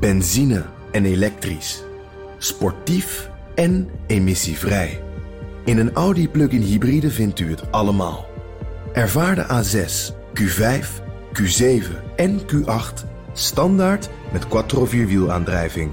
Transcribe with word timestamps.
Benzine 0.00 0.64
en 0.92 1.04
elektrisch. 1.04 1.82
Sportief 2.38 3.30
en 3.54 3.90
emissievrij. 4.06 5.02
In 5.64 5.78
een 5.78 5.92
Audi 5.92 6.28
plug-in 6.28 6.60
hybride 6.60 7.10
vindt 7.10 7.40
u 7.40 7.50
het 7.50 7.72
allemaal. 7.72 8.26
Ervaar 8.92 9.34
de 9.34 9.44
A6, 9.44 10.14
Q5, 10.40 10.86
Q7 11.32 12.14
en 12.16 12.40
Q8 12.40 13.06
standaard 13.32 14.08
met 14.32 14.48
quattro 14.48 14.84
vierwielaandrijving. 14.84 15.92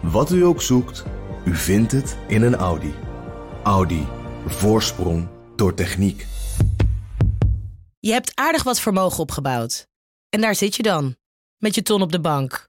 Wat 0.00 0.30
u 0.30 0.44
ook 0.44 0.62
zoekt, 0.62 1.04
u 1.44 1.54
vindt 1.54 1.92
het 1.92 2.16
in 2.26 2.42
een 2.42 2.56
Audi. 2.56 2.94
Audi. 3.62 4.06
Voorsprong 4.46 5.28
door 5.54 5.74
techniek. 5.74 6.26
Je 7.98 8.12
hebt 8.12 8.32
aardig 8.34 8.62
wat 8.62 8.80
vermogen 8.80 9.18
opgebouwd. 9.18 9.86
En 10.28 10.40
daar 10.40 10.54
zit 10.54 10.76
je 10.76 10.82
dan, 10.82 11.16
met 11.58 11.74
je 11.74 11.82
ton 11.82 12.02
op 12.02 12.12
de 12.12 12.20
bank. 12.20 12.68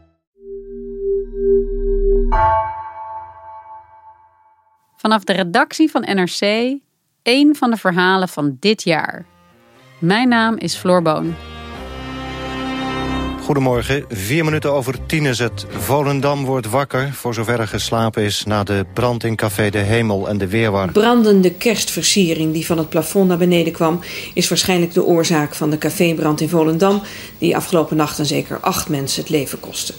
Vanaf 5.01 5.23
de 5.23 5.33
redactie 5.33 5.91
van 5.91 6.01
NRC 6.01 6.41
één 7.21 7.55
van 7.55 7.69
de 7.69 7.77
verhalen 7.77 8.29
van 8.29 8.57
dit 8.59 8.83
jaar. 8.83 9.25
Mijn 9.99 10.29
naam 10.29 10.57
is 10.57 10.75
Floor 10.75 11.01
Boon. 11.01 11.35
Goedemorgen, 13.43 14.05
vier 14.09 14.45
minuten 14.45 14.71
over 14.71 15.05
tien 15.05 15.25
is 15.25 15.39
het. 15.39 15.65
Volendam 15.69 16.45
wordt 16.45 16.69
wakker, 16.69 17.13
voor 17.13 17.33
zover 17.33 17.59
er 17.59 17.67
geslapen 17.67 18.23
is... 18.23 18.43
na 18.45 18.63
de 18.63 18.85
brand 18.93 19.23
in 19.23 19.35
Café 19.35 19.69
de 19.69 19.77
Hemel 19.77 20.29
en 20.29 20.37
de 20.37 20.47
Weerwar. 20.47 20.91
Brandende 20.91 21.53
kerstversiering 21.53 22.53
die 22.53 22.65
van 22.65 22.77
het 22.77 22.89
plafond 22.89 23.27
naar 23.27 23.37
beneden 23.37 23.73
kwam... 23.73 23.99
is 24.33 24.49
waarschijnlijk 24.49 24.93
de 24.93 25.03
oorzaak 25.03 25.55
van 25.55 25.69
de 25.69 25.77
cafébrand 25.77 26.41
in 26.41 26.49
Volendam... 26.49 27.01
die 27.37 27.55
afgelopen 27.55 27.97
nacht 27.97 28.19
en 28.19 28.25
zeker 28.25 28.59
acht 28.59 28.89
mensen 28.89 29.21
het 29.21 29.31
leven 29.31 29.59
kostte. 29.59 29.93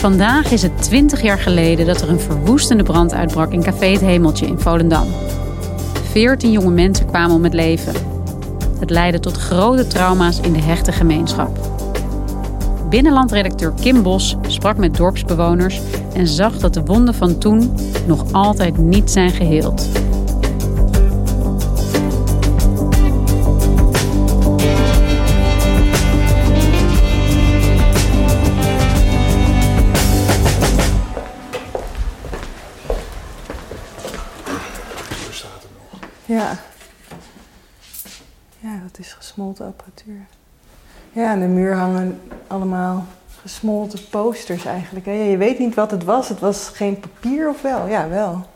Vandaag 0.00 0.50
is 0.52 0.62
het 0.62 0.82
20 0.82 1.22
jaar 1.22 1.38
geleden 1.38 1.86
dat 1.86 2.00
er 2.00 2.08
een 2.08 2.20
verwoestende 2.20 2.82
brand 2.82 3.14
uitbrak 3.14 3.52
in 3.52 3.62
Café 3.62 3.86
Het 3.86 4.00
Hemeltje 4.00 4.46
in 4.46 4.58
Volendam. 4.58 5.06
14 6.10 6.50
jonge 6.50 6.70
mensen 6.70 7.06
kwamen 7.06 7.36
om 7.36 7.44
het 7.44 7.54
leven. 7.54 7.94
Het 8.78 8.90
leidde 8.90 9.20
tot 9.20 9.36
grote 9.36 9.86
trauma's 9.86 10.40
in 10.40 10.52
de 10.52 10.60
hechte 10.60 10.92
gemeenschap. 10.92 11.58
Binnenlandredacteur 12.88 13.72
Kim 13.80 14.02
Bos 14.02 14.36
sprak 14.46 14.76
met 14.76 14.96
dorpsbewoners 14.96 15.80
en 16.14 16.26
zag 16.26 16.58
dat 16.58 16.74
de 16.74 16.84
wonden 16.84 17.14
van 17.14 17.38
toen 17.38 17.76
nog 18.06 18.32
altijd 18.32 18.78
niet 18.78 19.10
zijn 19.10 19.30
geheeld. 19.30 19.99
Gesmolten 39.30 39.66
apparatuur. 39.66 40.26
Ja, 41.12 41.30
aan 41.30 41.40
de 41.40 41.46
muur 41.46 41.74
hangen 41.74 42.20
allemaal 42.46 43.06
gesmolten 43.40 44.08
posters 44.08 44.64
eigenlijk. 44.64 45.06
hè. 45.06 45.12
Je 45.12 45.36
weet 45.36 45.58
niet 45.58 45.74
wat 45.74 45.90
het 45.90 46.04
was. 46.04 46.28
Het 46.28 46.40
was 46.40 46.68
geen 46.68 47.00
papier 47.00 47.48
of 47.48 47.62
wel? 47.62 47.86
Ja, 47.86 48.08
wel. 48.08 48.46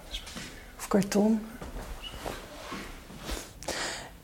Of 0.78 0.88
karton. 0.88 1.40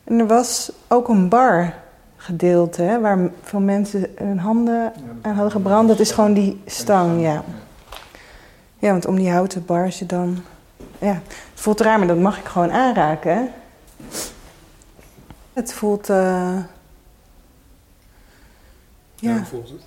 En 0.03 0.19
er 0.19 0.27
was 0.27 0.71
ook 0.87 1.07
een 1.07 1.29
bar 1.29 1.73
gedeelte, 2.17 2.81
hè, 2.81 2.99
waar 2.99 3.29
veel 3.43 3.59
mensen 3.59 4.07
hun 4.15 4.39
handen 4.39 4.93
aan 5.21 5.33
hadden 5.33 5.51
gebrand. 5.51 5.87
Dat 5.87 5.99
is 5.99 6.11
gewoon 6.11 6.33
die 6.33 6.61
stang, 6.65 7.21
ja. 7.21 7.43
Ja, 8.79 8.91
want 8.91 9.05
om 9.05 9.15
die 9.15 9.31
houten 9.31 9.65
bar 9.65 9.89
je 9.99 10.05
dan... 10.05 10.43
Ja, 10.99 11.13
het 11.51 11.61
voelt 11.61 11.81
raar, 11.81 11.97
maar 11.97 12.07
dat 12.07 12.17
mag 12.17 12.39
ik 12.39 12.45
gewoon 12.45 12.71
aanraken, 12.71 13.35
hè. 13.35 13.43
Het 15.53 15.73
voelt... 15.73 16.09
eh, 16.09 16.57
ja. 19.15 19.33
hoe 19.35 19.45
voelt 19.45 19.69
het? 19.69 19.81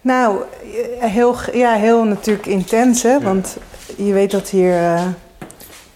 Nou, 0.00 0.40
heel, 0.98 1.36
ja, 1.52 1.74
heel 1.74 2.04
natuurlijk 2.04 2.46
intens, 2.46 3.02
hè? 3.02 3.20
Want 3.20 3.56
je 3.96 4.12
weet 4.12 4.30
dat 4.30 4.48
hier 4.48 4.76
eh 4.82 5.06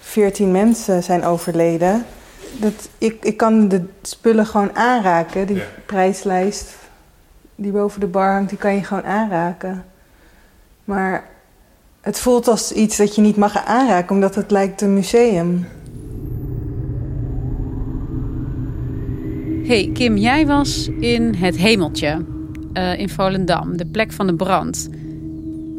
14 0.01 0.51
mensen 0.51 1.03
zijn 1.03 1.25
overleden. 1.25 2.05
Dat, 2.61 2.89
ik, 2.99 3.25
ik 3.25 3.37
kan 3.37 3.69
de 3.69 3.85
spullen 4.03 4.47
gewoon 4.47 4.77
aanraken. 4.77 5.47
Die 5.47 5.57
Ja. 5.57 5.63
prijslijst 5.87 6.75
die 7.55 7.73
boven 7.73 8.01
de 8.01 8.07
bar 8.07 8.33
hangt, 8.33 8.49
die 8.49 8.59
kan 8.59 8.75
je 8.75 8.85
gewoon 8.85 9.05
aanraken. 9.05 9.85
Maar 10.85 11.25
het 12.01 12.19
voelt 12.19 12.49
als 12.49 12.73
iets 12.73 12.97
dat 12.97 13.15
je 13.15 13.21
niet 13.21 13.37
mag 13.37 13.65
aanraken, 13.65 14.15
omdat 14.15 14.35
het 14.35 14.51
lijkt 14.51 14.81
een 14.81 14.95
museum. 14.95 15.67
Hey 19.71 19.91
Kim, 19.93 20.17
jij 20.17 20.47
was 20.47 20.89
in 20.99 21.35
het 21.35 21.57
Hemeltje 21.57 22.25
eh, 22.73 22.99
in 22.99 23.09
Volendam, 23.09 23.77
de 23.77 23.87
plek 23.87 24.13
van 24.13 24.27
de 24.27 24.35
brand. 24.35 24.89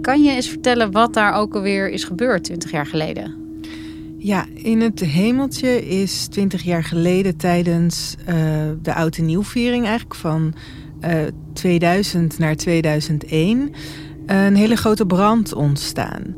Kan 0.02 0.24
je 0.24 0.31
eens 0.31 0.47
vertellen 0.47 0.91
wat 0.91 1.13
daar 1.13 1.34
ook 1.34 1.56
alweer 1.56 1.90
is 1.90 2.03
gebeurd 2.03 2.44
20 2.44 2.72
jaar 2.72 2.85
geleden? 2.85 3.35
Ja, 4.18 4.46
in 4.53 4.81
het 4.81 5.00
hemeltje 5.00 5.88
is 5.88 6.28
20 6.28 6.63
jaar 6.63 6.84
geleden 6.84 7.38
tijdens 7.38 8.16
eh, 8.25 8.35
de 8.81 8.94
oud 8.94 9.18
en 9.18 9.25
nieuwviering 9.25 9.85
eigenlijk 9.85 10.16
van 10.16 10.53
eh, 11.00 11.19
2000 11.53 12.40
naar 12.40 12.56
2001 12.56 13.73
een 14.25 14.56
hele 14.56 14.75
grote 14.75 15.06
brand 15.06 15.53
ontstaan. 15.53 16.35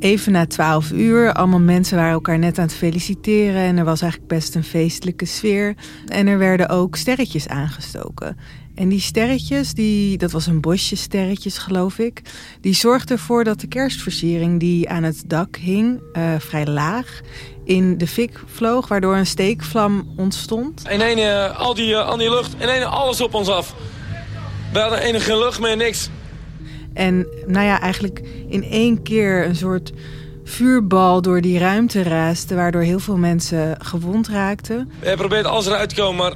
Even 0.00 0.32
na 0.32 0.46
12 0.46 0.90
uur, 0.90 1.32
allemaal 1.32 1.60
mensen 1.60 1.96
waren 1.96 2.12
elkaar 2.12 2.38
net 2.38 2.58
aan 2.58 2.64
het 2.64 2.74
feliciteren 2.74 3.62
en 3.62 3.76
er 3.76 3.84
was 3.84 4.00
eigenlijk 4.00 4.32
best 4.32 4.54
een 4.54 4.64
feestelijke 4.64 5.24
sfeer. 5.24 5.74
En 6.06 6.26
er 6.26 6.38
werden 6.38 6.68
ook 6.68 6.96
sterretjes 6.96 7.48
aangestoken. 7.48 8.36
En 8.74 8.88
die 8.88 9.00
sterretjes, 9.00 9.74
die, 9.74 10.18
dat 10.18 10.30
was 10.30 10.46
een 10.46 10.60
bosje 10.60 10.96
sterretjes 10.96 11.58
geloof 11.58 11.98
ik, 11.98 12.22
die 12.60 12.74
zorgden 12.74 13.16
ervoor 13.16 13.44
dat 13.44 13.60
de 13.60 13.66
kerstversiering 13.66 14.60
die 14.60 14.88
aan 14.88 15.02
het 15.02 15.22
dak 15.26 15.56
hing, 15.56 16.00
eh, 16.12 16.34
vrij 16.38 16.66
laag, 16.66 17.20
in 17.64 17.98
de 17.98 18.06
fik 18.06 18.40
vloog, 18.46 18.88
waardoor 18.88 19.16
een 19.16 19.26
steekvlam 19.26 20.12
ontstond. 20.16 20.88
In 20.88 21.00
één, 21.00 21.18
eh, 21.18 21.58
al, 21.58 21.74
die, 21.74 21.94
eh, 21.94 22.08
al 22.08 22.16
die 22.16 22.30
lucht, 22.30 22.54
in 22.58 22.68
één 22.68 22.90
alles 22.90 23.20
op 23.20 23.34
ons 23.34 23.48
af. 23.48 23.74
We 24.72 24.78
hadden 24.78 25.00
enige 25.00 25.38
lucht 25.38 25.60
meer, 25.60 25.76
niks. 25.76 26.08
En 26.92 27.26
nou 27.46 27.66
ja, 27.66 27.80
eigenlijk 27.80 28.20
in 28.48 28.64
één 28.64 29.02
keer 29.02 29.46
een 29.46 29.56
soort 29.56 29.92
vuurbal 30.44 31.22
door 31.22 31.40
die 31.40 31.58
ruimte 31.58 32.02
raaste, 32.02 32.54
waardoor 32.54 32.82
heel 32.82 32.98
veel 32.98 33.16
mensen 33.16 33.76
gewond 33.78 34.28
raakten. 34.28 34.90
We 35.00 35.08
geprobeerd 35.08 35.44
alles 35.44 35.66
eruit 35.66 35.88
te 35.88 35.94
komen, 35.94 36.16
maar 36.16 36.32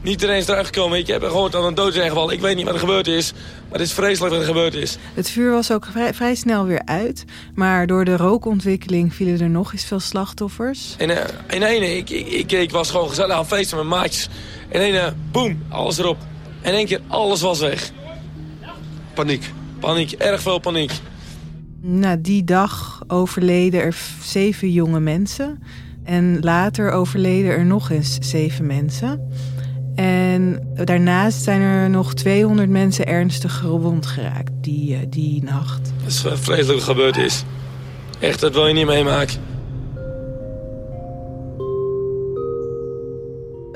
niet 0.00 0.20
iedereen 0.20 0.36
is 0.36 0.48
eruit 0.48 0.66
gekomen. 0.66 0.98
Ik 0.98 1.06
heb 1.06 1.22
gehoord 1.22 1.52
dat 1.52 1.62
er 1.62 1.68
een 1.68 1.74
dood 1.74 1.94
is 1.94 2.02
ingevallen. 2.02 2.34
Ik 2.34 2.40
weet 2.40 2.56
niet 2.56 2.64
wat 2.64 2.74
er 2.74 2.80
gebeurd 2.80 3.06
is, 3.06 3.32
maar 3.32 3.78
het 3.78 3.88
is 3.88 3.92
vreselijk 3.92 4.32
wat 4.32 4.42
er 4.42 4.46
gebeurd 4.46 4.74
is. 4.74 4.98
Het 5.14 5.30
vuur 5.30 5.50
was 5.50 5.72
ook 5.72 5.86
vrij, 5.90 6.14
vrij 6.14 6.34
snel 6.34 6.64
weer 6.64 6.82
uit, 6.84 7.24
maar 7.54 7.86
door 7.86 8.04
de 8.04 8.16
rookontwikkeling 8.16 9.14
vielen 9.14 9.40
er 9.40 9.50
nog 9.50 9.72
eens 9.72 9.84
veel 9.84 10.00
slachtoffers. 10.00 10.94
En 10.98 11.10
eh, 11.10 11.56
in 11.56 11.62
één, 11.62 11.96
ik, 11.96 12.10
ik, 12.10 12.26
ik, 12.26 12.52
ik 12.52 12.70
was 12.70 12.90
gewoon 12.90 13.08
gezellig 13.08 13.32
aan 13.32 13.38
het 13.38 13.48
feesten 13.48 13.76
met 13.76 13.86
maatjes. 13.86 14.28
In 14.68 14.80
één, 14.80 14.94
eh, 14.94 15.12
boem, 15.30 15.62
alles 15.68 15.98
erop. 15.98 16.18
In 16.62 16.72
één 16.72 16.86
keer, 16.86 17.00
alles 17.08 17.40
was 17.40 17.58
weg. 17.58 17.90
Paniek. 19.14 19.52
Paniek, 19.80 20.12
erg 20.12 20.42
veel 20.42 20.58
paniek. 20.58 20.92
Na 21.80 22.16
die 22.16 22.44
dag 22.44 23.02
overleden 23.06 23.82
er 23.82 23.96
zeven 24.22 24.72
jonge 24.72 25.00
mensen. 25.00 25.62
En 26.04 26.40
later 26.40 26.90
overleden 26.90 27.50
er 27.50 27.64
nog 27.64 27.90
eens 27.90 28.18
zeven 28.20 28.66
mensen. 28.66 29.30
En 29.94 30.68
daarnaast 30.84 31.42
zijn 31.42 31.60
er 31.60 31.90
nog 31.90 32.14
200 32.14 32.68
mensen 32.68 33.06
ernstig 33.06 33.56
gewond 33.56 34.06
geraakt 34.06 34.52
die, 34.60 34.94
eh, 34.94 35.00
die 35.08 35.42
nacht. 35.42 35.92
Het 36.02 36.12
is 36.12 36.24
eh, 36.24 36.32
vreselijk 36.36 36.82
gebeurd 36.82 37.16
is. 37.16 37.44
Echt, 38.18 38.40
dat 38.40 38.54
wil 38.54 38.66
je 38.66 38.74
niet 38.74 38.86
meemaken. 38.86 39.55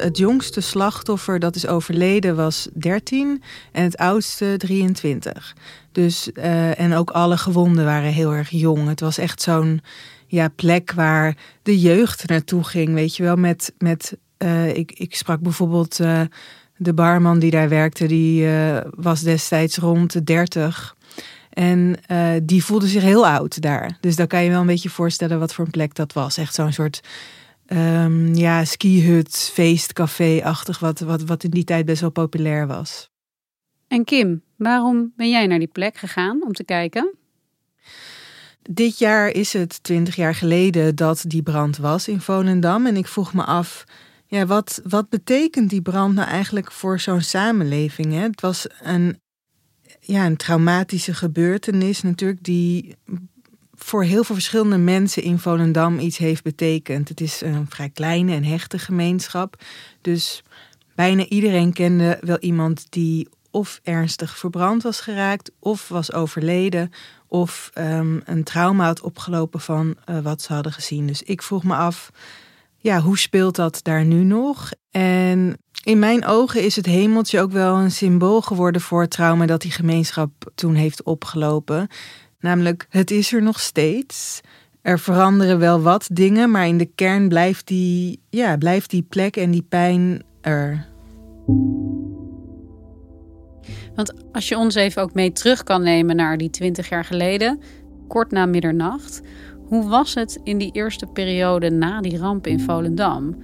Het 0.01 0.19
jongste 0.19 0.61
slachtoffer 0.61 1.39
dat 1.39 1.57
is 1.57 1.67
overleden 1.67 2.37
was 2.37 2.69
13 2.73 3.43
en 3.73 3.83
het 3.83 3.97
oudste 3.97 4.55
23. 4.57 5.57
Dus, 5.93 6.31
uh, 6.35 6.81
en 6.81 6.95
ook 6.95 7.11
alle 7.11 7.37
gewonden 7.37 7.85
waren 7.85 8.13
heel 8.13 8.33
erg 8.33 8.51
jong. 8.51 8.89
Het 8.89 9.01
was 9.01 9.19
echt 9.19 9.43
zo'n 9.43 9.81
ja, 10.27 10.49
plek 10.49 10.93
waar 10.93 11.37
de 11.63 11.81
jeugd 11.81 12.27
naartoe 12.27 12.65
ging. 12.65 12.95
Weet 12.95 13.17
je 13.17 13.23
wel, 13.23 13.37
met. 13.37 13.73
met 13.79 14.17
uh, 14.39 14.77
ik, 14.77 14.93
ik 14.93 15.15
sprak 15.15 15.41
bijvoorbeeld 15.41 16.01
uh, 16.01 16.21
de 16.77 16.95
barman 16.95 17.39
die 17.39 17.51
daar 17.51 17.69
werkte, 17.69 18.07
die 18.07 18.49
was 18.91 19.21
destijds 19.21 19.77
rond 19.77 20.13
de 20.13 20.25
30. 20.25 20.97
En 21.51 21.97
die 22.43 22.65
voelde 22.65 22.87
zich 22.87 23.03
heel 23.03 23.27
oud 23.27 23.63
daar. 23.63 23.97
Dus 24.01 24.17
dan 24.17 24.27
kan 24.27 24.43
je 24.45 24.51
wel 24.51 24.61
een 24.61 24.67
beetje 24.67 24.89
voorstellen 24.89 25.39
wat 25.39 25.55
voor 25.55 25.65
een 25.65 25.71
plek 25.71 25.95
dat 25.95 26.13
was. 26.13 26.37
Echt 26.37 26.55
zo'n 26.55 26.73
soort 26.73 27.01
um, 27.73 28.35
ja, 28.35 28.65
skihut, 28.65 29.51
feestcafé-achtig, 29.53 30.79
wat, 30.79 31.01
wat, 31.01 31.23
wat 31.23 31.45
in 31.45 31.51
die 31.51 31.65
tijd 31.65 31.85
best 31.85 32.01
wel 32.01 32.11
populair 32.11 32.67
was. 32.67 33.09
En 33.89 34.05
Kim, 34.05 34.43
waarom 34.57 35.13
ben 35.17 35.31
jij 35.31 35.47
naar 35.47 35.59
die 35.59 35.69
plek 35.69 35.97
gegaan 35.97 36.43
om 36.45 36.53
te 36.53 36.65
kijken? 36.65 37.15
Dit 38.63 38.99
jaar 38.99 39.29
is 39.29 39.53
het 39.53 39.83
twintig 39.83 40.17
jaar 40.17 40.35
geleden 40.35 40.97
dat 40.97 41.25
die 41.27 41.43
brand 41.43 41.77
was 41.77 42.09
in 42.09 42.21
Volendam. 42.21 42.87
En 42.87 42.97
ik 42.97 43.07
vroeg 43.07 43.35
me 43.35 43.45
af, 43.45 43.85
ja, 44.27 44.47
wat, 44.47 44.81
wat 44.85 45.09
betekent 45.09 45.71
die 45.71 45.83
brand 45.83 46.15
nou 46.15 46.29
eigenlijk 46.29 46.73
voor 46.73 47.01
zo'n 47.01 47.21
samenleving? 47.21 48.13
Hè? 48.13 48.21
Het 48.21 48.41
was 48.41 48.67
een, 48.83 49.21
ja, 50.01 50.27
een 50.27 50.37
traumatische 50.37 51.15
gebeurtenis 51.15 52.03
natuurlijk 52.03 52.45
die 52.45 52.97
voor 53.85 54.05
heel 54.05 54.25
veel 54.25 54.35
verschillende 54.35 54.79
mensen 54.79 55.23
in 55.23 55.39
Volendam 55.39 55.99
iets 55.99 56.19
heeft 56.19 56.43
betekend. 56.43 57.09
Het 57.09 57.21
is 57.21 57.41
een 57.41 57.67
vrij 57.69 57.91
kleine 57.91 58.33
en 58.33 58.45
hechte 58.45 58.79
gemeenschap. 58.79 59.63
Dus 60.01 60.43
bijna 60.95 61.27
iedereen 61.27 61.73
kende 61.73 62.19
wel 62.21 62.39
iemand 62.39 62.87
die 62.91 63.29
of 63.51 63.81
ernstig 63.83 64.39
verbrand 64.39 64.83
was 64.83 65.01
geraakt, 65.01 65.51
of 65.59 65.89
was 65.89 66.13
overleden, 66.13 66.91
of 67.27 67.71
um, 67.75 68.23
een 68.25 68.45
trauma 68.45 68.85
had 68.85 69.01
opgelopen 69.01 69.61
van 69.61 69.97
uh, 70.07 70.19
wat 70.19 70.43
ze 70.43 70.53
hadden 70.53 70.73
gezien. 70.73 71.07
Dus 71.07 71.23
ik 71.23 71.43
vroeg 71.43 71.65
me 71.65 71.75
af, 71.75 72.11
ja, 72.77 73.01
hoe 73.01 73.19
speelt 73.19 73.57
dat 73.57 73.81
daar 73.83 74.05
nu 74.05 74.25
nog? 74.25 74.71
En 74.91 75.59
in 75.85 75.99
mijn 75.99 76.27
ogen 76.27 76.63
is 76.65 76.77
het 76.77 76.87
hemeltje 76.87 77.41
ook 77.41 77.53
wel 77.53 77.77
een 77.77 77.91
symbool 77.91 78.43
geworden 78.43 78.81
voor 78.81 79.01
het 79.01 79.11
trauma 79.11 79.47
dat 79.47 79.61
die 79.61 79.71
gemeenschap 79.71 80.31
toen 80.55 80.75
heeft 80.75 81.03
opgelopen. 81.03 81.89
Namelijk, 82.41 82.87
het 82.89 83.11
is 83.11 83.33
er 83.33 83.43
nog 83.43 83.61
steeds. 83.61 84.41
Er 84.83 84.99
veranderen 84.99 85.59
wel 85.59 85.81
wat 85.81 86.09
dingen, 86.13 86.51
maar 86.51 86.67
in 86.67 86.79
de 86.79 86.91
kern 86.95 87.29
blijft 87.29 87.67
die, 87.67 88.21
ja, 88.31 88.57
blijft 88.57 88.91
die 88.91 89.03
plek 89.03 89.37
en 89.37 89.51
die 89.51 89.67
pijn 89.69 90.23
er. 90.41 90.87
Want 93.95 94.15
als 94.33 94.49
je 94.49 94.57
ons 94.57 94.75
even 94.75 95.03
ook 95.03 95.15
mee 95.15 95.33
terug 95.33 95.63
kan 95.63 95.83
nemen 95.83 96.17
naar 96.17 96.39
die 96.39 96.51
twintig 96.51 96.89
jaar 96.89 97.05
geleden, 97.05 97.61
kort 98.09 98.31
na 98.31 98.47
middernacht. 98.47 99.21
Hoe 99.67 99.89
was 99.89 100.15
het 100.15 100.41
in 100.45 100.59
die 100.59 100.73
eerste 100.73 101.07
periode 101.07 101.71
na 101.71 102.01
die 102.01 102.19
ramp 102.19 102.47
in 102.47 102.61
Volendam? 102.61 103.37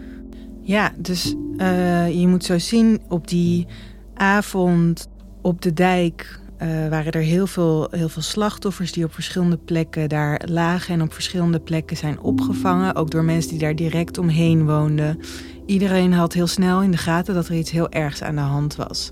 Ja, 0.63 0.93
dus 0.97 1.35
uh, 1.57 2.21
je 2.21 2.27
moet 2.27 2.45
zo 2.45 2.59
zien 2.59 3.01
op 3.09 3.29
die 3.29 3.67
avond 4.15 5.09
op 5.43 5.63
de 5.63 5.73
dijk 5.73 6.41
uh, 6.63 6.89
waren 6.89 7.13
er 7.13 7.21
heel 7.21 7.47
veel, 7.47 7.89
heel 7.91 8.09
veel 8.09 8.23
slachtoffers 8.23 8.93
die 8.93 9.05
op 9.05 9.15
verschillende 9.15 9.57
plekken 9.57 10.09
daar 10.09 10.43
lagen 10.45 10.95
en 10.95 11.03
op 11.03 11.13
verschillende 11.13 11.61
plekken 11.61 11.97
zijn 11.97 12.21
opgevangen. 12.21 12.95
Ook 12.95 13.11
door 13.11 13.25
mensen 13.25 13.51
die 13.51 13.61
daar 13.61 13.77
direct 13.77 14.19
omheen 14.19 14.67
woonden. 14.67 15.21
Iedereen 15.67 16.13
had 16.13 16.33
heel 16.33 16.47
snel 16.47 16.83
in 16.83 16.91
de 16.91 16.97
gaten 16.97 17.35
dat 17.35 17.49
er 17.49 17.55
iets 17.55 17.71
heel 17.71 17.91
ergs 17.91 18.23
aan 18.23 18.35
de 18.35 18.41
hand 18.41 18.77
was. 18.77 19.11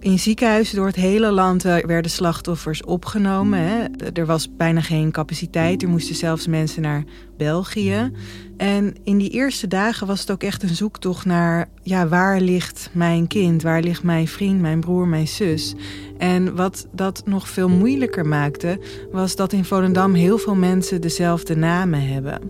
In 0.00 0.18
ziekenhuizen 0.18 0.76
door 0.76 0.86
het 0.86 0.96
hele 0.96 1.30
land 1.30 1.64
eh, 1.64 1.76
werden 1.76 2.10
slachtoffers 2.10 2.84
opgenomen. 2.84 3.58
Hè. 3.58 3.84
Er 4.12 4.26
was 4.26 4.56
bijna 4.56 4.80
geen 4.80 5.10
capaciteit. 5.10 5.82
Er 5.82 5.88
moesten 5.88 6.14
zelfs 6.14 6.46
mensen 6.46 6.82
naar 6.82 7.04
België. 7.36 8.10
En 8.56 8.94
in 9.04 9.18
die 9.18 9.30
eerste 9.30 9.66
dagen 9.66 10.06
was 10.06 10.20
het 10.20 10.30
ook 10.30 10.42
echt 10.42 10.62
een 10.62 10.74
zoektocht 10.74 11.24
naar... 11.24 11.68
ja, 11.82 12.08
waar 12.08 12.40
ligt 12.40 12.90
mijn 12.92 13.26
kind? 13.26 13.62
Waar 13.62 13.82
ligt 13.82 14.02
mijn 14.02 14.28
vriend, 14.28 14.60
mijn 14.60 14.80
broer, 14.80 15.06
mijn 15.06 15.28
zus? 15.28 15.74
En 16.18 16.56
wat 16.56 16.86
dat 16.92 17.22
nog 17.24 17.48
veel 17.48 17.68
moeilijker 17.68 18.26
maakte... 18.26 18.80
was 19.12 19.36
dat 19.36 19.52
in 19.52 19.64
Volendam 19.64 20.14
heel 20.14 20.38
veel 20.38 20.54
mensen 20.54 21.00
dezelfde 21.00 21.56
namen 21.56 22.08
hebben. 22.08 22.40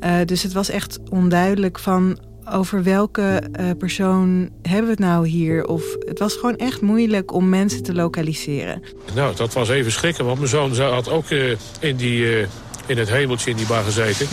Uh, 0.00 0.16
dus 0.24 0.42
het 0.42 0.52
was 0.52 0.68
echt 0.68 0.98
onduidelijk 1.10 1.78
van 1.78 2.18
over 2.52 2.82
welke 2.82 3.42
uh, 3.60 3.70
persoon 3.78 4.50
hebben 4.62 4.84
we 4.84 4.90
het 4.90 4.98
nou 4.98 5.28
hier? 5.28 5.66
Of 5.66 5.82
het 5.98 6.18
was 6.18 6.34
gewoon 6.34 6.56
echt 6.56 6.80
moeilijk 6.80 7.32
om 7.32 7.48
mensen 7.48 7.82
te 7.82 7.94
lokaliseren. 7.94 8.82
Nou, 9.14 9.36
dat 9.36 9.52
was 9.52 9.68
even 9.68 9.92
schrikken, 9.92 10.24
want 10.24 10.38
mijn 10.38 10.50
zoon 10.50 10.76
had 10.76 11.08
ook 11.08 11.30
uh, 11.30 11.50
in, 11.80 11.96
die, 11.96 12.20
uh, 12.20 12.46
in 12.86 12.98
het 12.98 13.08
hemeltje 13.08 13.50
in 13.50 13.56
die 13.56 13.66
bar 13.66 13.82
gezeten. 13.82 14.26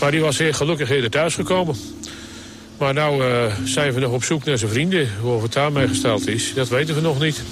Maar 0.00 0.10
die 0.10 0.20
was 0.20 0.38
heel 0.38 0.52
gelukkig 0.52 0.90
eerder 0.90 1.10
thuis 1.10 1.34
gekomen. 1.34 1.76
Maar 2.78 2.94
nou 2.94 3.22
zijn 3.64 3.92
we 3.92 4.00
nog 4.00 4.12
op 4.12 4.24
zoek 4.24 4.44
naar 4.44 4.58
zijn 4.58 4.70
vrienden. 4.70 5.08
Hoe 5.20 5.42
het 5.42 5.52
daarmee 5.52 5.88
gesteld 5.88 6.28
is, 6.28 6.54
dat 6.54 6.68
weten 6.68 6.94
we 6.94 7.00
nog 7.00 7.20
niet. 7.20 7.42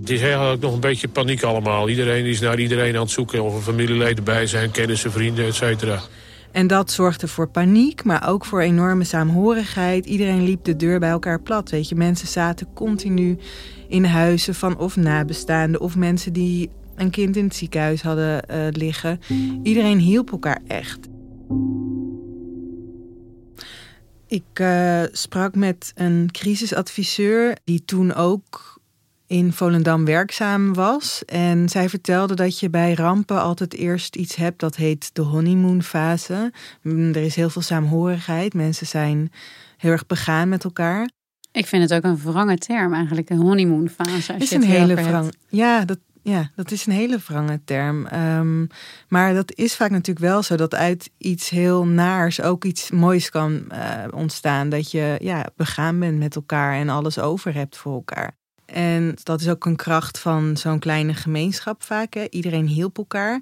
Het 0.00 0.10
is 0.10 0.20
eigenlijk 0.22 0.60
nog 0.60 0.72
een 0.72 0.80
beetje 0.80 1.08
paniek 1.08 1.42
allemaal. 1.42 1.88
Iedereen 1.88 2.24
is 2.24 2.40
naar 2.40 2.58
iedereen 2.58 2.94
aan 2.94 3.00
het 3.00 3.10
zoeken. 3.10 3.42
Of 3.42 3.56
er 3.56 3.62
familieleden 3.62 4.24
bij 4.24 4.46
zijn, 4.46 4.70
kennissen, 4.70 5.12
vrienden, 5.12 5.46
et 5.46 5.54
cetera. 5.54 6.00
En 6.52 6.66
dat 6.66 6.90
zorgde 6.90 7.28
voor 7.28 7.48
paniek, 7.48 8.04
maar 8.04 8.28
ook 8.28 8.44
voor 8.44 8.60
enorme 8.60 9.04
saamhorigheid. 9.04 10.06
Iedereen 10.06 10.42
liep 10.42 10.64
de 10.64 10.76
deur 10.76 10.98
bij 10.98 11.10
elkaar 11.10 11.40
plat. 11.40 11.70
Weet 11.70 11.88
je, 11.88 11.94
mensen 11.94 12.28
zaten 12.28 12.72
continu 12.74 13.38
in 13.88 14.04
huizen 14.04 14.54
van 14.54 14.78
of 14.78 14.96
nabestaanden 14.96 15.80
of 15.80 15.96
mensen 15.96 16.32
die 16.32 16.70
een 16.96 17.10
kind 17.10 17.36
in 17.36 17.44
het 17.44 17.54
ziekenhuis 17.54 18.02
hadden 18.02 18.44
uh, 18.50 18.66
liggen. 18.70 19.20
Iedereen 19.62 19.98
hielp 19.98 20.30
elkaar 20.30 20.60
echt. 20.66 20.98
Ik 24.26 24.60
uh, 24.60 25.02
sprak 25.12 25.54
met 25.54 25.92
een 25.94 26.28
crisisadviseur 26.32 27.56
die 27.64 27.84
toen 27.84 28.14
ook 28.14 28.77
in 29.28 29.52
Volendam 29.52 30.04
werkzaam 30.04 30.74
was. 30.74 31.24
En 31.24 31.68
zij 31.68 31.88
vertelde 31.88 32.34
dat 32.34 32.58
je 32.58 32.70
bij 32.70 32.94
rampen 32.94 33.40
altijd 33.40 33.74
eerst 33.74 34.16
iets 34.16 34.36
hebt 34.36 34.60
dat 34.60 34.76
heet 34.76 35.10
de 35.14 35.22
honeymoonfase. 35.22 36.52
Mm, 36.82 37.08
er 37.08 37.22
is 37.22 37.34
heel 37.34 37.50
veel 37.50 37.62
saamhorigheid. 37.62 38.54
Mensen 38.54 38.86
zijn 38.86 39.32
heel 39.76 39.90
erg 39.90 40.06
begaan 40.06 40.48
met 40.48 40.64
elkaar. 40.64 41.10
Ik 41.52 41.66
vind 41.66 41.82
het 41.82 41.94
ook 41.94 42.10
een 42.10 42.18
verrange 42.18 42.58
term 42.58 42.94
eigenlijk, 42.94 43.30
een 43.30 43.40
honeymoonfase. 43.40 44.34
Is 44.38 44.50
een 44.50 44.62
hele 44.62 44.96
verang. 44.96 45.34
Ja, 45.48 45.84
dat, 45.84 45.98
ja, 46.22 46.50
dat 46.54 46.70
is 46.70 46.86
een 46.86 46.92
hele 46.92 47.20
verrange 47.20 47.60
term. 47.64 48.06
Um, 48.14 48.68
maar 49.08 49.34
dat 49.34 49.52
is 49.54 49.76
vaak 49.76 49.90
natuurlijk 49.90 50.26
wel 50.26 50.42
zo 50.42 50.56
dat 50.56 50.74
uit 50.74 51.10
iets 51.18 51.48
heel 51.48 51.86
naars 51.86 52.40
ook 52.40 52.64
iets 52.64 52.90
moois 52.90 53.30
kan 53.30 53.64
uh, 53.72 54.04
ontstaan. 54.10 54.68
Dat 54.68 54.90
je 54.90 55.16
ja, 55.20 55.46
begaan 55.56 55.98
bent 55.98 56.18
met 56.18 56.34
elkaar 56.34 56.74
en 56.74 56.88
alles 56.88 57.18
over 57.18 57.54
hebt 57.54 57.76
voor 57.76 57.94
elkaar. 57.94 58.36
En 58.72 59.14
dat 59.22 59.40
is 59.40 59.48
ook 59.48 59.66
een 59.66 59.76
kracht 59.76 60.18
van 60.18 60.56
zo'n 60.56 60.78
kleine 60.78 61.14
gemeenschap 61.14 61.82
vaak. 61.82 62.14
Hè? 62.14 62.26
Iedereen 62.30 62.66
hielp 62.66 62.98
elkaar. 62.98 63.40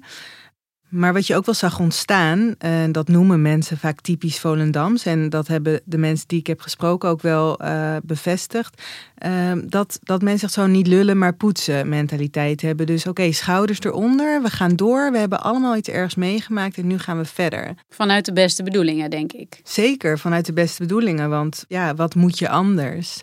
Maar 0.89 1.13
wat 1.13 1.27
je 1.27 1.35
ook 1.35 1.45
wel 1.45 1.55
zag 1.55 1.79
ontstaan, 1.79 2.55
en 2.57 2.91
dat 2.91 3.07
noemen 3.07 3.41
mensen 3.41 3.77
vaak 3.77 4.01
typisch 4.01 4.39
Volendams, 4.39 5.05
en 5.05 5.29
dat 5.29 5.47
hebben 5.47 5.81
de 5.85 5.97
mensen 5.97 6.27
die 6.27 6.39
ik 6.39 6.47
heb 6.47 6.61
gesproken 6.61 7.09
ook 7.09 7.21
wel 7.21 7.63
uh, 7.63 7.95
bevestigd, 8.03 8.81
uh, 9.25 9.51
dat, 9.65 9.99
dat 10.03 10.21
mensen 10.21 10.47
echt 10.47 10.55
zo 10.55 10.67
niet 10.67 10.87
lullen, 10.87 11.17
maar 11.17 11.35
poetsen 11.35 11.89
mentaliteit 11.89 12.61
hebben. 12.61 12.85
Dus 12.85 13.07
oké, 13.07 13.31
schouders 13.31 13.79
eronder, 13.79 14.41
we 14.41 14.49
gaan 14.49 14.75
door, 14.75 15.11
we 15.11 15.17
hebben 15.17 15.41
allemaal 15.41 15.75
iets 15.75 15.89
ergs 15.89 16.15
meegemaakt 16.15 16.77
en 16.77 16.87
nu 16.87 16.97
gaan 16.97 17.17
we 17.17 17.25
verder. 17.25 17.75
Vanuit 17.89 18.25
de 18.25 18.33
beste 18.33 18.63
bedoelingen, 18.63 19.09
denk 19.09 19.31
ik. 19.33 19.59
Zeker, 19.63 20.19
vanuit 20.19 20.45
de 20.45 20.53
beste 20.53 20.81
bedoelingen, 20.81 21.29
want 21.29 21.65
ja, 21.67 21.95
wat 21.95 22.15
moet 22.15 22.39
je 22.39 22.49
anders? 22.49 23.21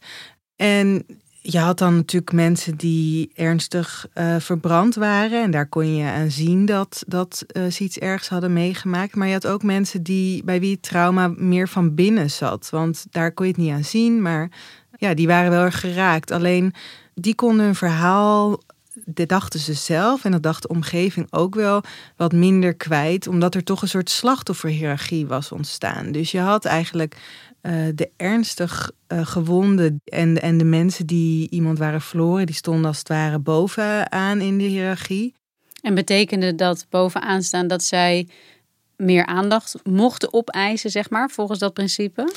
En 0.56 1.06
je 1.46 1.58
had 1.58 1.78
dan 1.78 1.94
natuurlijk 1.94 2.32
mensen 2.32 2.76
die 2.76 3.30
ernstig 3.34 4.06
uh, 4.14 4.36
verbrand 4.38 4.94
waren. 4.94 5.42
En 5.42 5.50
daar 5.50 5.66
kon 5.66 5.96
je 5.96 6.10
aan 6.10 6.30
zien 6.30 6.66
dat, 6.66 7.04
dat 7.06 7.44
uh, 7.52 7.70
ze 7.70 7.84
iets 7.84 7.98
ergs 7.98 8.28
hadden 8.28 8.52
meegemaakt. 8.52 9.14
Maar 9.14 9.26
je 9.26 9.32
had 9.32 9.46
ook 9.46 9.62
mensen 9.62 10.02
die, 10.02 10.44
bij 10.44 10.60
wie 10.60 10.72
het 10.72 10.82
trauma 10.82 11.28
meer 11.36 11.68
van 11.68 11.94
binnen 11.94 12.30
zat. 12.30 12.70
Want 12.70 13.06
daar 13.10 13.32
kon 13.32 13.46
je 13.46 13.52
het 13.52 13.60
niet 13.60 13.72
aan 13.72 13.84
zien. 13.84 14.22
Maar 14.22 14.50
ja, 14.96 15.14
die 15.14 15.26
waren 15.26 15.50
wel 15.50 15.62
erg 15.62 15.80
geraakt. 15.80 16.30
Alleen 16.30 16.74
die 17.14 17.34
konden 17.34 17.64
hun 17.64 17.74
verhaal 17.74 18.60
dat 19.04 19.28
dachten 19.28 19.60
ze 19.60 19.74
zelf 19.74 20.24
en 20.24 20.30
dat 20.30 20.42
dacht 20.42 20.62
de 20.62 20.68
omgeving 20.68 21.26
ook 21.30 21.54
wel 21.54 21.82
wat 22.16 22.32
minder 22.32 22.74
kwijt, 22.74 23.26
omdat 23.26 23.54
er 23.54 23.64
toch 23.64 23.82
een 23.82 23.88
soort 23.88 24.10
slachtofferhierarchie 24.10 25.26
was 25.26 25.52
ontstaan. 25.52 26.12
Dus 26.12 26.30
je 26.30 26.40
had 26.40 26.64
eigenlijk 26.64 27.16
uh, 27.66 27.72
de 27.94 28.10
ernstig 28.16 28.90
uh, 29.08 29.26
gewonden 29.26 30.00
en, 30.04 30.42
en 30.42 30.58
de 30.58 30.64
mensen 30.64 31.06
die 31.06 31.50
iemand 31.50 31.78
waren 31.78 32.00
verloren, 32.00 32.46
die 32.46 32.54
stonden 32.54 32.84
als 32.84 32.98
het 32.98 33.08
ware 33.08 33.38
bovenaan 33.38 34.40
in 34.40 34.58
de 34.58 34.64
hiërarchie. 34.64 35.34
En 35.80 35.94
betekende 35.94 36.54
dat 36.54 36.86
bovenaan 36.90 37.42
staan 37.42 37.66
dat 37.66 37.82
zij 37.82 38.28
meer 38.96 39.26
aandacht 39.26 39.74
mochten 39.84 40.32
opeisen, 40.32 40.90
zeg 40.90 41.10
maar, 41.10 41.30
volgens 41.30 41.58
dat 41.58 41.72
principe? 41.72 42.32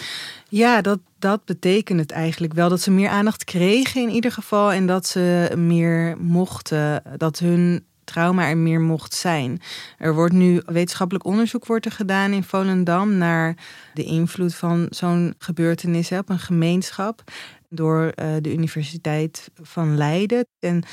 Ja, 0.49 0.81
dat, 0.81 0.99
dat 1.19 1.45
betekent 1.45 1.99
het 1.99 2.11
eigenlijk 2.11 2.53
wel. 2.53 2.69
Dat 2.69 2.81
ze 2.81 2.91
meer 2.91 3.09
aandacht 3.09 3.43
kregen 3.43 4.01
in 4.01 4.09
ieder 4.09 4.31
geval. 4.31 4.71
En 4.71 4.87
dat 4.87 5.07
ze 5.07 5.51
meer 5.55 6.17
mochten, 6.17 7.03
dat 7.17 7.39
hun 7.39 7.85
trauma 8.07 8.49
er 8.49 8.57
meer 8.57 8.81
mocht 8.81 9.13
zijn. 9.13 9.61
Er 9.97 10.13
wordt 10.13 10.33
nu 10.33 10.61
wetenschappelijk 10.65 11.25
onderzoek 11.25 11.65
wordt 11.65 11.85
er 11.85 11.91
gedaan 11.91 12.31
in 12.31 12.43
Volendam 12.43 13.17
naar 13.17 13.57
de 13.93 14.03
invloed 14.03 14.55
van 14.55 14.87
zo'n 14.89 15.33
gebeurtenis 15.37 16.11
op 16.11 16.29
een 16.29 16.39
gemeenschap 16.39 17.23
door 17.69 18.03
uh, 18.03 18.35
de 18.41 18.53
Universiteit 18.53 19.51
van 19.61 19.97
Leiden. 19.97 20.47
En 20.59 20.83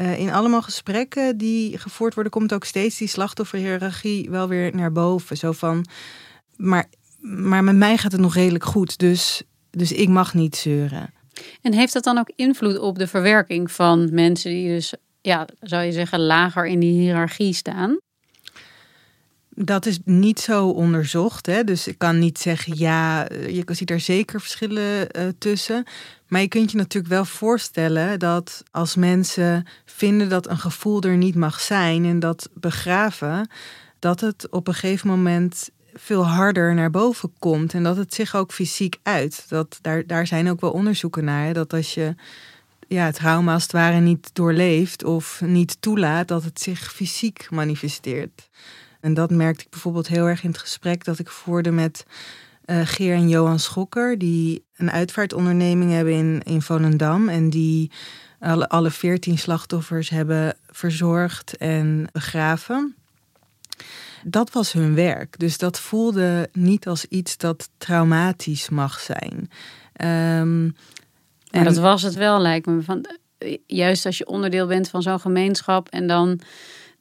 uh, 0.00 0.18
in 0.18 0.32
allemaal 0.32 0.62
gesprekken 0.62 1.38
die 1.38 1.78
gevoerd 1.78 2.14
worden, 2.14 2.32
komt 2.32 2.52
ook 2.52 2.64
steeds 2.64 2.98
die 2.98 3.08
slachtofferhierarchie 3.08 4.30
wel 4.30 4.48
weer 4.48 4.74
naar 4.74 4.92
boven. 4.92 5.36
Zo 5.36 5.52
van, 5.52 5.86
maar, 6.56 6.84
maar 7.20 7.64
met 7.64 7.76
mij 7.76 7.96
gaat 7.96 8.12
het 8.12 8.20
nog 8.20 8.34
redelijk 8.34 8.64
goed, 8.64 8.98
dus, 8.98 9.42
dus 9.70 9.92
ik 9.92 10.08
mag 10.08 10.34
niet 10.34 10.56
zeuren. 10.56 11.12
En 11.62 11.72
heeft 11.72 11.92
dat 11.92 12.04
dan 12.04 12.18
ook 12.18 12.32
invloed 12.36 12.78
op 12.78 12.98
de 12.98 13.06
verwerking 13.06 13.70
van 13.70 14.14
mensen 14.14 14.50
die 14.50 14.68
dus, 14.68 14.94
ja, 15.28 15.46
zou 15.60 15.84
je 15.84 15.92
zeggen, 15.92 16.20
lager 16.20 16.66
in 16.66 16.80
die 16.80 17.00
hiërarchie 17.00 17.52
staan? 17.52 17.98
Dat 19.48 19.86
is 19.86 19.98
niet 20.04 20.40
zo 20.40 20.68
onderzocht. 20.68 21.46
Hè? 21.46 21.64
Dus 21.64 21.86
ik 21.86 21.98
kan 21.98 22.18
niet 22.18 22.38
zeggen, 22.38 22.78
ja, 22.78 23.26
je 23.30 23.62
ziet 23.66 23.90
er 23.90 24.00
zeker 24.00 24.40
verschillen 24.40 25.18
uh, 25.18 25.28
tussen. 25.38 25.84
Maar 26.28 26.40
je 26.40 26.48
kunt 26.48 26.70
je 26.70 26.76
natuurlijk 26.76 27.12
wel 27.12 27.24
voorstellen 27.24 28.18
dat 28.18 28.62
als 28.70 28.94
mensen 28.96 29.66
vinden 29.84 30.28
dat 30.28 30.48
een 30.48 30.58
gevoel 30.58 31.02
er 31.02 31.16
niet 31.16 31.34
mag 31.34 31.60
zijn 31.60 32.04
en 32.04 32.18
dat 32.18 32.48
begraven, 32.54 33.50
dat 33.98 34.20
het 34.20 34.50
op 34.50 34.68
een 34.68 34.74
gegeven 34.74 35.08
moment 35.08 35.70
veel 35.94 36.26
harder 36.26 36.74
naar 36.74 36.90
boven 36.90 37.32
komt 37.38 37.74
en 37.74 37.82
dat 37.82 37.96
het 37.96 38.14
zich 38.14 38.36
ook 38.36 38.52
fysiek 38.52 38.98
uit. 39.02 39.44
Dat, 39.48 39.78
daar, 39.82 40.06
daar 40.06 40.26
zijn 40.26 40.50
ook 40.50 40.60
wel 40.60 40.70
onderzoeken 40.70 41.24
naar. 41.24 41.52
Dat 41.52 41.72
als 41.72 41.94
je 41.94 42.14
ja, 42.88 43.04
het 43.04 43.14
trauma 43.14 43.52
als 43.52 43.62
het 43.62 43.72
ware 43.72 44.00
niet 44.00 44.30
doorleeft 44.32 45.04
of 45.04 45.40
niet 45.40 45.76
toelaat, 45.80 46.28
dat 46.28 46.44
het 46.44 46.60
zich 46.60 46.92
fysiek 46.92 47.50
manifesteert. 47.50 48.48
En 49.00 49.14
dat 49.14 49.30
merkte 49.30 49.64
ik 49.64 49.70
bijvoorbeeld 49.70 50.08
heel 50.08 50.26
erg 50.26 50.42
in 50.42 50.50
het 50.50 50.58
gesprek 50.58 51.04
dat 51.04 51.18
ik 51.18 51.28
voerde 51.28 51.70
met 51.70 52.04
uh, 52.66 52.80
Geer 52.84 53.14
en 53.14 53.28
Johan 53.28 53.58
Schokker, 53.58 54.18
die 54.18 54.64
een 54.76 54.90
uitvaartonderneming 54.90 55.90
hebben 55.90 56.12
in, 56.12 56.42
in 56.42 56.62
Volendam. 56.62 57.28
En 57.28 57.50
die 57.50 57.90
alle, 58.68 58.90
veertien 58.90 59.38
slachtoffers 59.38 60.08
hebben 60.08 60.56
verzorgd 60.70 61.56
en 61.56 62.08
begraven. 62.12 62.96
Dat 64.24 64.52
was 64.52 64.72
hun 64.72 64.94
werk. 64.94 65.38
Dus 65.38 65.58
dat 65.58 65.80
voelde 65.80 66.48
niet 66.52 66.86
als 66.86 67.04
iets 67.04 67.36
dat 67.36 67.70
traumatisch 67.78 68.68
mag 68.68 69.00
zijn. 69.00 69.50
Um, 70.40 70.74
en 71.50 71.64
dat 71.64 71.76
was 71.76 72.02
het 72.02 72.14
wel, 72.14 72.40
lijkt 72.40 72.66
me. 72.66 72.82
Van, 72.82 73.06
juist 73.66 74.06
als 74.06 74.18
je 74.18 74.26
onderdeel 74.26 74.66
bent 74.66 74.88
van 74.88 75.02
zo'n 75.02 75.20
gemeenschap 75.20 75.88
en 75.88 76.06
dan 76.06 76.40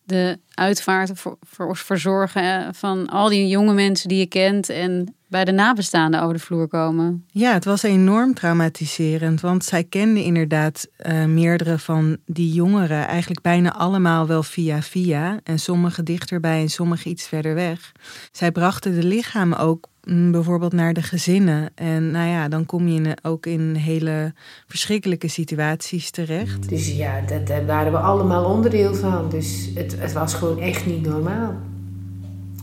de 0.04 0.40
uitvaart 0.54 1.12
voor, 1.14 1.38
voor, 1.42 1.78
verzorgen 1.78 2.76
van 2.76 3.10
al 3.10 3.30
die 3.30 3.48
jonge 3.48 3.74
mensen 3.74 4.10
die 4.10 4.18
je 4.18 4.26
kent 4.26 4.70
en 4.70 5.16
bij 5.28 5.46
de 5.46 5.52
nabestaanden 5.52 6.22
over 6.22 6.34
de 6.34 6.40
vloer 6.40 6.68
komen. 6.68 7.26
Ja, 7.28 7.54
het 7.54 7.66
was 7.66 7.84
enorm 7.84 8.34
traumatiserend, 8.34 9.42
want 9.42 9.64
zij 9.64 9.84
kenden 9.84 10.24
inderdaad 10.24 10.88
uh, 11.06 11.26
meerdere 11.26 11.80
van 11.80 12.18
die 12.26 12.54
jongeren, 12.54 13.08
eigenlijk 13.08 13.42
bijna 13.42 13.74
allemaal 13.74 14.28
wel 14.28 14.44
via 14.44 14.82
via 14.82 15.40
en 15.44 15.60
sommige 15.60 16.04
dichterbij 16.04 16.62
en 16.62 16.70
sommige 16.70 17.10
iets 17.10 17.28
verder 17.28 17.54
weg. 17.54 17.92
Zij 18.32 18.52
brachten 18.52 18.94
de 18.94 19.04
lichamen 19.04 19.58
ook 19.58 19.88
mm, 20.04 20.32
bijvoorbeeld 20.32 20.74
naar 20.74 20.94
de 20.94 21.02
gezinnen. 21.02 21.70
En 21.76 22.12
nou 22.12 22.28
ja, 22.28 22.48
dan 22.48 22.66
kom 22.66 22.88
je 22.88 23.18
ook 23.22 23.46
in 23.46 23.76
hele 23.76 24.34
verschrikkelijke 24.68 25.28
situaties 25.28 26.12
terecht. 26.12 26.70
Dus 26.70 26.96
ja, 26.96 27.22
daar 27.46 27.66
waren 27.66 27.92
we 27.92 27.98
allemaal 27.98 28.46
onderdeel 28.46 28.96
van. 28.96 29.30
Dus 29.30 29.70
het, 29.76 30.00
het 30.00 30.14
was 30.14 30.34
gewoon 30.34 30.60
echt 30.60 30.86
niet 30.86 31.06
normaal. 31.06 31.56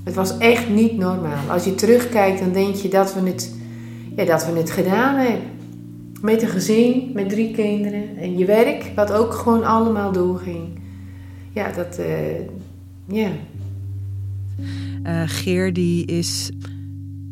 Het 0.04 0.14
was 0.14 0.38
echt 0.38 0.68
niet 0.68 0.96
normaal. 0.96 1.50
Als 1.50 1.64
je 1.64 1.75
terugkijkt, 1.75 2.40
dan 2.40 2.52
denk 2.52 2.75
je 2.75 2.88
dat 2.88 3.14
we 3.14 3.20
het, 3.20 3.54
ja, 4.16 4.25
dat 4.25 4.46
we 4.46 4.52
het 4.52 4.70
gedaan 4.70 5.16
hebben. 5.16 5.49
Met 6.20 6.42
een 6.42 6.49
gezin, 6.49 7.11
met 7.14 7.28
drie 7.28 7.50
kinderen. 7.50 8.16
En 8.16 8.38
je 8.38 8.44
werk, 8.44 8.92
wat 8.94 9.12
ook 9.12 9.34
gewoon 9.34 9.64
allemaal 9.64 10.12
doorging. 10.12 10.80
Ja, 11.52 11.73
dat, 11.73 11.99
uh, 11.99 12.06
ja. 13.04 13.30
Uh, 15.06 15.23
Geer 15.26 15.73
die 15.73 16.06
is 16.06 16.50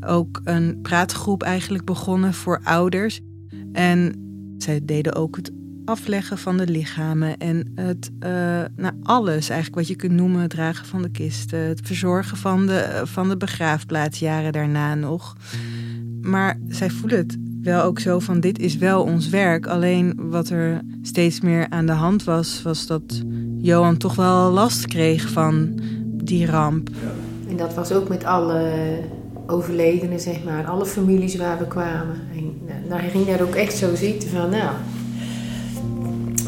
ook 0.07 0.41
een 0.45 0.79
praatgroep 0.83 1.43
eigenlijk 1.43 1.85
begonnen 1.85 2.35
voor 2.35 2.61
ouders. 2.65 3.21
En 3.73 4.15
zij 4.59 4.81
deden 4.83 5.15
ook 5.15 5.37
het 5.37 5.51
afleggen 5.85 6.39
van 6.39 6.57
de 6.57 6.67
lichamen 6.67 7.39
en 7.39 7.73
het, 7.75 8.11
uh, 8.21 8.29
nou, 8.77 8.95
alles 9.03 9.49
eigenlijk 9.49 9.75
wat 9.75 9.89
je 9.89 9.97
kunt 9.97 10.13
noemen, 10.13 10.41
het 10.41 10.51
dragen 10.51 10.87
van 10.87 11.03
de 11.03 11.11
kisten, 11.11 11.59
het 11.59 11.81
verzorgen 11.83 12.37
van 12.37 12.67
de, 12.67 13.03
van 13.05 13.29
de 13.29 13.37
begraafplaats 13.37 14.19
jaren 14.19 14.53
daarna 14.53 14.95
nog. 14.95 15.37
Maar 16.21 16.59
zij 16.69 16.91
voelen 16.91 17.19
het 17.19 17.37
wel 17.63 17.83
ook 17.83 17.99
zo 17.99 18.19
van 18.19 18.41
dit 18.41 18.59
is 18.59 18.77
wel 18.77 19.03
ons 19.03 19.29
werk. 19.29 19.67
Alleen 19.67 20.15
wat 20.17 20.49
er 20.49 20.81
steeds 21.03 21.41
meer 21.41 21.67
aan 21.69 21.87
de 21.87 21.93
hand 21.93 22.25
was, 22.25 22.63
was 22.63 22.87
dat 22.87 23.23
Johan 23.59 23.97
toch 23.97 24.15
wel 24.15 24.51
last 24.51 24.87
kreeg 24.87 25.29
van 25.29 25.81
die 26.25 26.47
ramp. 26.47 26.91
En 27.49 27.57
dat 27.57 27.75
was 27.75 27.93
ook 27.93 28.09
met 28.09 28.25
alle 28.25 28.71
overledenen, 29.47 30.21
zeg 30.21 30.45
maar, 30.45 30.67
alle 30.67 30.87
families 30.87 31.37
waar 31.37 31.59
we 31.59 31.67
kwamen. 31.67 32.17
En 32.35 32.59
nou, 32.89 33.01
hij 33.01 33.11
ging 33.11 33.27
daar 33.27 33.43
ook 33.43 33.55
echt 33.55 33.77
zo 33.77 33.95
zitten 33.95 34.29
van, 34.29 34.51
nou, 34.51 34.71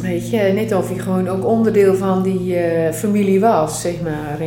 Weet 0.05 0.31
je, 0.31 0.39
net 0.39 0.73
of 0.73 0.89
hij 0.89 0.99
gewoon 0.99 1.29
ook 1.29 1.45
onderdeel 1.45 1.95
van 1.95 2.23
die 2.23 2.55
uh, 2.55 2.93
familie 2.93 3.41
was, 3.41 3.81
zeg 3.81 4.01
maar. 4.03 4.39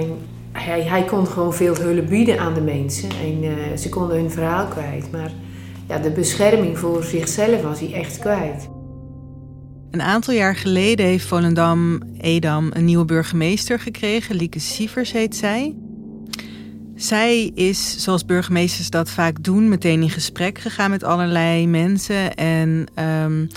Hij, 0.51 0.81
hij 0.81 1.03
kon 1.03 1.27
gewoon 1.27 1.53
veel 1.53 1.75
hulp 1.75 2.07
bieden 2.07 2.39
aan 2.39 2.53
de 2.53 2.61
mensen. 2.61 3.09
En 3.09 3.43
uh, 3.43 3.77
ze 3.77 3.89
konden 3.89 4.17
hun 4.17 4.31
verhaal 4.31 4.65
kwijt. 4.65 5.11
Maar 5.11 5.31
ja, 5.87 5.97
de 5.97 6.11
bescherming 6.11 6.77
voor 6.77 7.03
zichzelf 7.03 7.61
was 7.61 7.79
hij 7.79 7.93
echt 7.93 8.19
kwijt. 8.19 8.69
Een 9.91 10.01
aantal 10.01 10.33
jaar 10.33 10.55
geleden 10.55 11.05
heeft 11.05 11.25
Volendam, 11.25 12.01
Edam, 12.21 12.69
een 12.73 12.85
nieuwe 12.85 13.05
burgemeester 13.05 13.79
gekregen. 13.79 14.35
Lieke 14.35 14.59
Sievers 14.59 15.11
heet 15.11 15.35
zij. 15.35 15.75
Zij 16.95 17.51
is, 17.55 18.03
zoals 18.03 18.25
burgemeesters 18.25 18.89
dat 18.89 19.09
vaak 19.09 19.43
doen, 19.43 19.69
meteen 19.69 20.01
in 20.01 20.09
gesprek 20.09 20.59
gegaan 20.59 20.89
met 20.89 21.03
allerlei 21.03 21.67
mensen. 21.67 22.35
En 22.35 22.85
um, 23.23 23.47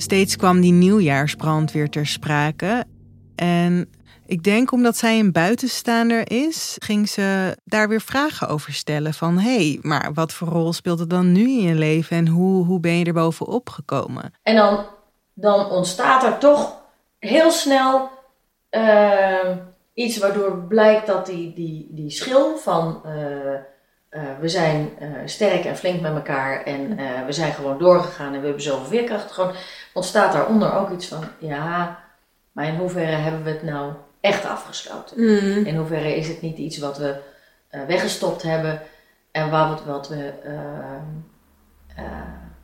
Steeds 0.00 0.36
kwam 0.36 0.60
die 0.60 0.72
nieuwjaarsbrand 0.72 1.72
weer 1.72 1.90
ter 1.90 2.06
sprake. 2.06 2.84
En 3.36 3.90
ik 4.26 4.42
denk 4.42 4.72
omdat 4.72 4.96
zij 4.96 5.18
een 5.18 5.32
buitenstaander 5.32 6.30
is, 6.30 6.76
ging 6.78 7.08
ze 7.08 7.56
daar 7.64 7.88
weer 7.88 8.00
vragen 8.00 8.48
over 8.48 8.72
stellen. 8.72 9.14
Van 9.14 9.38
hé, 9.38 9.54
hey, 9.54 9.78
maar 9.82 10.12
wat 10.14 10.32
voor 10.32 10.48
rol 10.48 10.72
speelt 10.72 10.98
het 10.98 11.10
dan 11.10 11.32
nu 11.32 11.40
in 11.40 11.60
je 11.60 11.74
leven 11.74 12.16
en 12.16 12.28
hoe, 12.28 12.64
hoe 12.64 12.80
ben 12.80 12.98
je 12.98 13.04
er 13.04 13.12
bovenop 13.12 13.68
gekomen? 13.68 14.32
En 14.42 14.56
dan, 14.56 14.86
dan 15.34 15.70
ontstaat 15.70 16.24
er 16.24 16.38
toch 16.38 16.76
heel 17.18 17.50
snel 17.50 18.10
uh, 18.70 19.56
iets 19.94 20.18
waardoor 20.18 20.64
blijkt 20.68 21.06
dat 21.06 21.26
die, 21.26 21.54
die, 21.54 21.88
die 21.90 22.10
schil 22.10 22.56
van 22.56 23.02
uh, 23.06 23.54
uh, 24.10 24.22
we 24.40 24.48
zijn 24.48 24.90
sterk 25.24 25.64
en 25.64 25.76
flink 25.76 26.00
met 26.00 26.14
elkaar 26.14 26.62
en 26.62 26.96
we 27.26 27.32
zijn 27.32 27.52
gewoon 27.52 27.78
doorgegaan 27.78 28.34
en 28.34 28.40
we 28.40 28.44
hebben 28.44 28.62
zoveel 28.62 28.86
veerkracht. 28.86 29.32
Gewoon 29.32 29.52
ontstaat 29.92 30.32
daaronder 30.32 30.74
ook 30.74 30.90
iets 30.90 31.06
van, 31.06 31.24
ja, 31.38 31.98
maar 32.52 32.66
in 32.66 32.76
hoeverre 32.76 33.16
hebben 33.16 33.42
we 33.42 33.50
het 33.50 33.62
nou 33.62 33.92
echt 34.20 34.44
afgesloten? 34.46 35.20
Mm. 35.20 35.64
In 35.66 35.76
hoeverre 35.76 36.16
is 36.16 36.28
het 36.28 36.40
niet 36.40 36.58
iets 36.58 36.78
wat 36.78 36.98
we 36.98 37.16
weggestopt 37.86 38.42
hebben 38.42 38.82
en 39.30 39.50
wat, 39.50 39.84
wat, 39.84 40.08
we, 40.08 40.32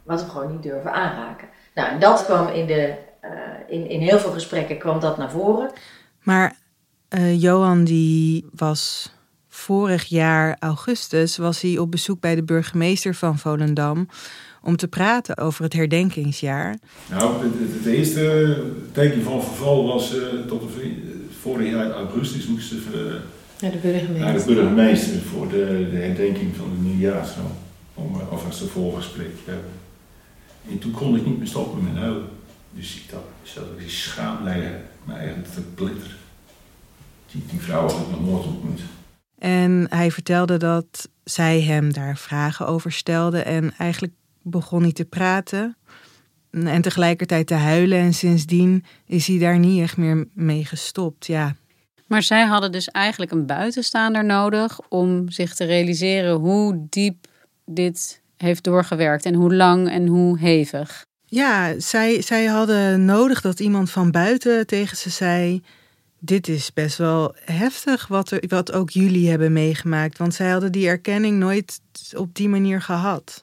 wat 0.02 0.24
we 0.24 0.30
gewoon 0.30 0.52
niet 0.52 0.62
durven 0.62 0.92
aanraken? 0.92 1.48
Nou, 1.74 1.88
en 1.88 2.00
dat 2.00 2.24
kwam 2.24 2.48
in, 2.48 2.66
de, 2.66 2.94
in, 3.68 3.88
in 3.88 4.00
heel 4.00 4.18
veel 4.18 4.32
gesprekken 4.32 4.78
kwam 4.78 5.00
dat 5.00 5.16
naar 5.16 5.30
voren. 5.30 5.70
Maar 6.22 6.54
Johan 7.36 7.84
die 7.84 8.48
was 8.52 9.14
vorig 9.56 10.04
jaar 10.04 10.56
augustus 10.58 11.36
was 11.36 11.60
hij 11.60 11.78
op 11.78 11.90
bezoek 11.90 12.20
bij 12.20 12.34
de 12.34 12.42
burgemeester 12.42 13.14
van 13.14 13.38
Volendam 13.38 14.08
om 14.62 14.76
te 14.76 14.88
praten 14.88 15.36
over 15.36 15.64
het 15.64 15.72
herdenkingsjaar. 15.72 16.78
Nou, 17.10 17.42
het, 17.42 17.52
het 17.72 17.86
eerste 17.86 18.56
teken 18.92 19.22
van 19.22 19.42
verval 19.42 19.86
was 19.86 20.14
uh, 20.14 20.22
tot 20.48 20.60
de, 20.60 20.92
vorig 21.40 21.70
jaar 21.70 21.90
augustus 21.90 22.46
moesten 22.46 22.78
we 22.90 23.20
naar 23.60 23.70
de 23.70 23.78
burgemeester, 23.78 24.18
naar 24.18 24.38
de 24.38 24.44
burgemeester 24.44 25.20
voor 25.20 25.48
de, 25.48 25.88
de 25.90 25.96
herdenking 25.96 26.56
van 26.56 26.70
de 26.70 26.88
nieuwjaarsdag. 26.88 27.44
Om 27.94 28.14
uh, 28.14 28.32
of 28.32 28.46
als 28.46 28.62
voorgesprek 28.72 29.32
hebben. 29.44 29.72
En 30.70 30.78
toen 30.78 30.92
kon 30.92 31.16
ik 31.16 31.26
niet 31.26 31.38
meer 31.38 31.46
stoppen 31.46 31.84
met 31.84 31.96
huilen. 31.96 32.28
Dus 32.72 32.96
ik 32.96 33.10
dacht, 33.10 33.24
zo, 33.42 33.60
die 33.78 33.88
schaam 33.88 34.44
leiden 34.44 34.82
me 35.04 35.14
eigenlijk 35.14 35.52
te 35.52 35.60
plitter. 35.60 36.16
Die, 37.30 37.42
die 37.50 37.60
vrouw 37.60 37.80
had 37.80 37.90
ik 37.90 38.10
nog 38.10 38.24
nooit 38.30 38.46
ontmoet. 38.46 38.80
En 39.38 39.86
hij 39.88 40.10
vertelde 40.10 40.56
dat 40.56 41.08
zij 41.24 41.60
hem 41.60 41.92
daar 41.92 42.16
vragen 42.16 42.66
over 42.66 42.92
stelde. 42.92 43.42
En 43.42 43.74
eigenlijk 43.78 44.12
begon 44.42 44.82
hij 44.82 44.92
te 44.92 45.04
praten. 45.04 45.76
En 46.50 46.82
tegelijkertijd 46.82 47.46
te 47.46 47.54
huilen. 47.54 47.98
En 47.98 48.14
sindsdien 48.14 48.84
is 49.06 49.26
hij 49.26 49.38
daar 49.38 49.58
niet 49.58 49.82
echt 49.82 49.96
meer 49.96 50.26
mee 50.34 50.64
gestopt. 50.64 51.26
Ja. 51.26 51.54
Maar 52.06 52.22
zij 52.22 52.44
hadden 52.44 52.72
dus 52.72 52.88
eigenlijk 52.88 53.30
een 53.30 53.46
buitenstaander 53.46 54.24
nodig 54.24 54.80
om 54.88 55.30
zich 55.30 55.54
te 55.54 55.64
realiseren 55.64 56.34
hoe 56.34 56.86
diep 56.90 57.26
dit 57.64 58.22
heeft 58.36 58.64
doorgewerkt 58.64 59.24
en 59.24 59.34
hoe 59.34 59.54
lang 59.54 59.88
en 59.88 60.06
hoe 60.06 60.38
hevig. 60.38 61.04
Ja, 61.24 61.80
zij, 61.80 62.22
zij 62.22 62.44
hadden 62.44 63.04
nodig 63.04 63.40
dat 63.40 63.60
iemand 63.60 63.90
van 63.90 64.10
buiten 64.10 64.66
tegen 64.66 64.96
ze 64.96 65.10
zei: 65.10 65.62
Dit 66.26 66.48
is 66.48 66.72
best 66.72 66.98
wel 66.98 67.34
heftig 67.44 68.06
wat, 68.06 68.30
er, 68.30 68.42
wat 68.48 68.72
ook 68.72 68.90
jullie 68.90 69.30
hebben 69.30 69.52
meegemaakt. 69.52 70.18
Want 70.18 70.34
zij 70.34 70.50
hadden 70.50 70.72
die 70.72 70.88
erkenning 70.88 71.38
nooit 71.38 71.80
op 72.16 72.34
die 72.34 72.48
manier 72.48 72.82
gehad. 72.82 73.40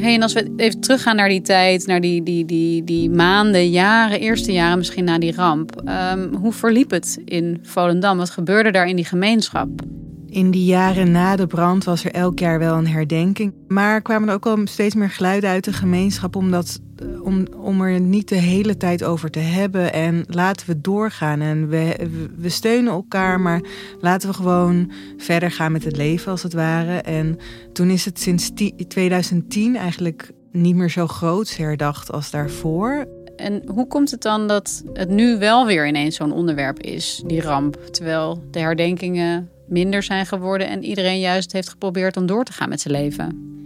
Hey, 0.00 0.14
en 0.14 0.22
als 0.22 0.32
we 0.32 0.52
even 0.56 0.80
teruggaan 0.80 1.16
naar 1.16 1.28
die 1.28 1.40
tijd, 1.40 1.86
naar 1.86 2.00
die, 2.00 2.22
die, 2.22 2.44
die, 2.44 2.84
die 2.84 3.10
maanden, 3.10 3.70
jaren, 3.70 4.20
eerste 4.20 4.52
jaren 4.52 4.78
misschien 4.78 5.04
na 5.04 5.18
die 5.18 5.34
ramp. 5.34 5.82
Um, 5.88 6.34
hoe 6.34 6.52
verliep 6.52 6.90
het 6.90 7.20
in 7.24 7.58
Volendam? 7.62 8.18
Wat 8.18 8.30
gebeurde 8.30 8.70
daar 8.70 8.88
in 8.88 8.96
die 8.96 9.04
gemeenschap? 9.04 9.68
In 10.30 10.50
die 10.50 10.64
jaren 10.64 11.10
na 11.10 11.36
de 11.36 11.46
brand 11.46 11.84
was 11.84 12.04
er 12.04 12.10
elk 12.10 12.38
jaar 12.38 12.58
wel 12.58 12.76
een 12.76 12.86
herdenking. 12.86 13.54
Maar 13.68 14.02
kwamen 14.02 14.28
er 14.28 14.34
ook 14.34 14.44
wel 14.44 14.58
steeds 14.64 14.94
meer 14.94 15.10
geluiden 15.10 15.50
uit 15.50 15.64
de 15.64 15.72
gemeenschap 15.72 16.36
omdat, 16.36 16.80
eh, 16.96 17.22
om, 17.22 17.46
om 17.56 17.80
er 17.80 18.00
niet 18.00 18.28
de 18.28 18.36
hele 18.36 18.76
tijd 18.76 19.04
over 19.04 19.30
te 19.30 19.38
hebben. 19.38 19.92
En 19.92 20.24
laten 20.26 20.66
we 20.66 20.80
doorgaan. 20.80 21.40
En 21.40 21.68
we, 21.68 21.96
we 22.36 22.48
steunen 22.48 22.92
elkaar, 22.92 23.40
maar 23.40 23.60
laten 24.00 24.28
we 24.28 24.34
gewoon 24.34 24.90
verder 25.16 25.50
gaan 25.50 25.72
met 25.72 25.84
het 25.84 25.96
leven 25.96 26.30
als 26.30 26.42
het 26.42 26.52
ware. 26.52 26.96
En 26.96 27.38
toen 27.72 27.90
is 27.90 28.04
het 28.04 28.20
sinds 28.20 28.50
2010 28.88 29.76
eigenlijk 29.76 30.30
niet 30.52 30.76
meer 30.76 30.90
zo 30.90 31.06
groot 31.06 31.56
herdacht 31.56 32.12
als 32.12 32.30
daarvoor. 32.30 33.06
En 33.36 33.62
hoe 33.66 33.86
komt 33.86 34.10
het 34.10 34.22
dan 34.22 34.48
dat 34.48 34.82
het 34.92 35.08
nu 35.08 35.38
wel 35.38 35.66
weer 35.66 35.88
ineens 35.88 36.16
zo'n 36.16 36.32
onderwerp 36.32 36.80
is, 36.80 37.22
die 37.26 37.42
ramp? 37.42 37.76
Terwijl 37.90 38.42
de 38.50 38.58
herdenkingen 38.58 39.48
minder 39.68 40.02
zijn 40.02 40.26
geworden 40.26 40.68
en 40.68 40.84
iedereen 40.84 41.20
juist 41.20 41.52
heeft 41.52 41.68
geprobeerd 41.68 42.16
om 42.16 42.26
door 42.26 42.44
te 42.44 42.52
gaan 42.52 42.68
met 42.68 42.80
zijn 42.80 42.94
leven. 42.94 43.56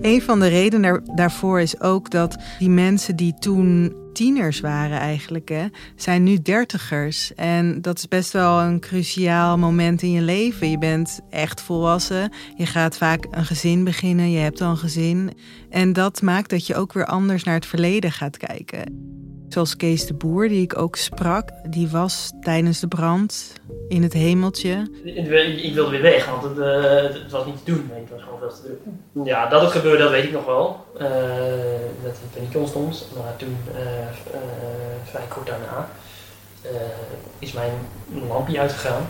Een 0.00 0.22
van 0.22 0.40
de 0.40 0.48
redenen 0.48 1.02
daarvoor 1.14 1.60
is 1.60 1.80
ook 1.80 2.10
dat 2.10 2.36
die 2.58 2.70
mensen 2.70 3.16
die 3.16 3.34
toen 3.38 3.94
tieners 4.12 4.60
waren 4.60 4.98
eigenlijk, 4.98 5.48
hè, 5.48 5.66
zijn 5.96 6.22
nu 6.22 6.42
dertigers. 6.42 7.34
En 7.34 7.82
dat 7.82 7.98
is 7.98 8.08
best 8.08 8.32
wel 8.32 8.60
een 8.60 8.80
cruciaal 8.80 9.58
moment 9.58 10.02
in 10.02 10.10
je 10.10 10.20
leven. 10.20 10.70
Je 10.70 10.78
bent 10.78 11.20
echt 11.30 11.60
volwassen. 11.60 12.32
Je 12.56 12.66
gaat 12.66 12.96
vaak 12.96 13.26
een 13.30 13.44
gezin 13.44 13.84
beginnen. 13.84 14.30
Je 14.30 14.38
hebt 14.38 14.60
al 14.60 14.70
een 14.70 14.76
gezin. 14.76 15.30
En 15.70 15.92
dat 15.92 16.22
maakt 16.22 16.50
dat 16.50 16.66
je 16.66 16.74
ook 16.74 16.92
weer 16.92 17.06
anders 17.06 17.44
naar 17.44 17.54
het 17.54 17.66
verleden 17.66 18.12
gaat 18.12 18.36
kijken. 18.36 19.10
Zoals 19.52 19.76
Kees 19.76 20.06
de 20.06 20.14
Boer, 20.14 20.48
die 20.48 20.62
ik 20.62 20.78
ook 20.78 20.96
sprak, 20.96 21.48
die 21.70 21.88
was 21.88 22.32
tijdens 22.40 22.80
de 22.80 22.88
brand 22.88 23.52
in 23.88 24.02
het 24.02 24.12
hemeltje. 24.12 24.90
Ik 25.04 25.74
wilde 25.74 25.90
weer 25.90 26.02
weg, 26.02 26.26
want 26.30 26.42
het, 26.42 26.56
uh, 26.56 27.22
het 27.22 27.30
was 27.30 27.46
niet 27.46 27.64
te 27.64 27.72
doen. 27.72 27.90
Het 27.92 28.10
was 28.10 28.22
gewoon 28.22 28.38
veel 28.38 28.48
te 28.48 28.62
druk. 28.62 29.26
Ja, 29.26 29.48
dat 29.48 29.60
het 29.60 29.70
gebeurde, 29.70 30.02
dat 30.02 30.10
weet 30.10 30.24
ik 30.24 30.32
nog 30.32 30.44
wel. 30.44 30.86
Uh, 30.94 31.00
dat 32.02 32.16
het 32.20 32.32
pension 32.34 32.68
stond. 32.68 33.06
Maar 33.16 33.36
toen, 33.36 33.56
uh, 33.74 33.80
vrij 35.04 35.26
kort 35.28 35.46
daarna, 35.46 35.88
is 37.38 37.52
mijn 37.52 37.72
lampje 38.28 38.60
uitgegaan. 38.60 39.06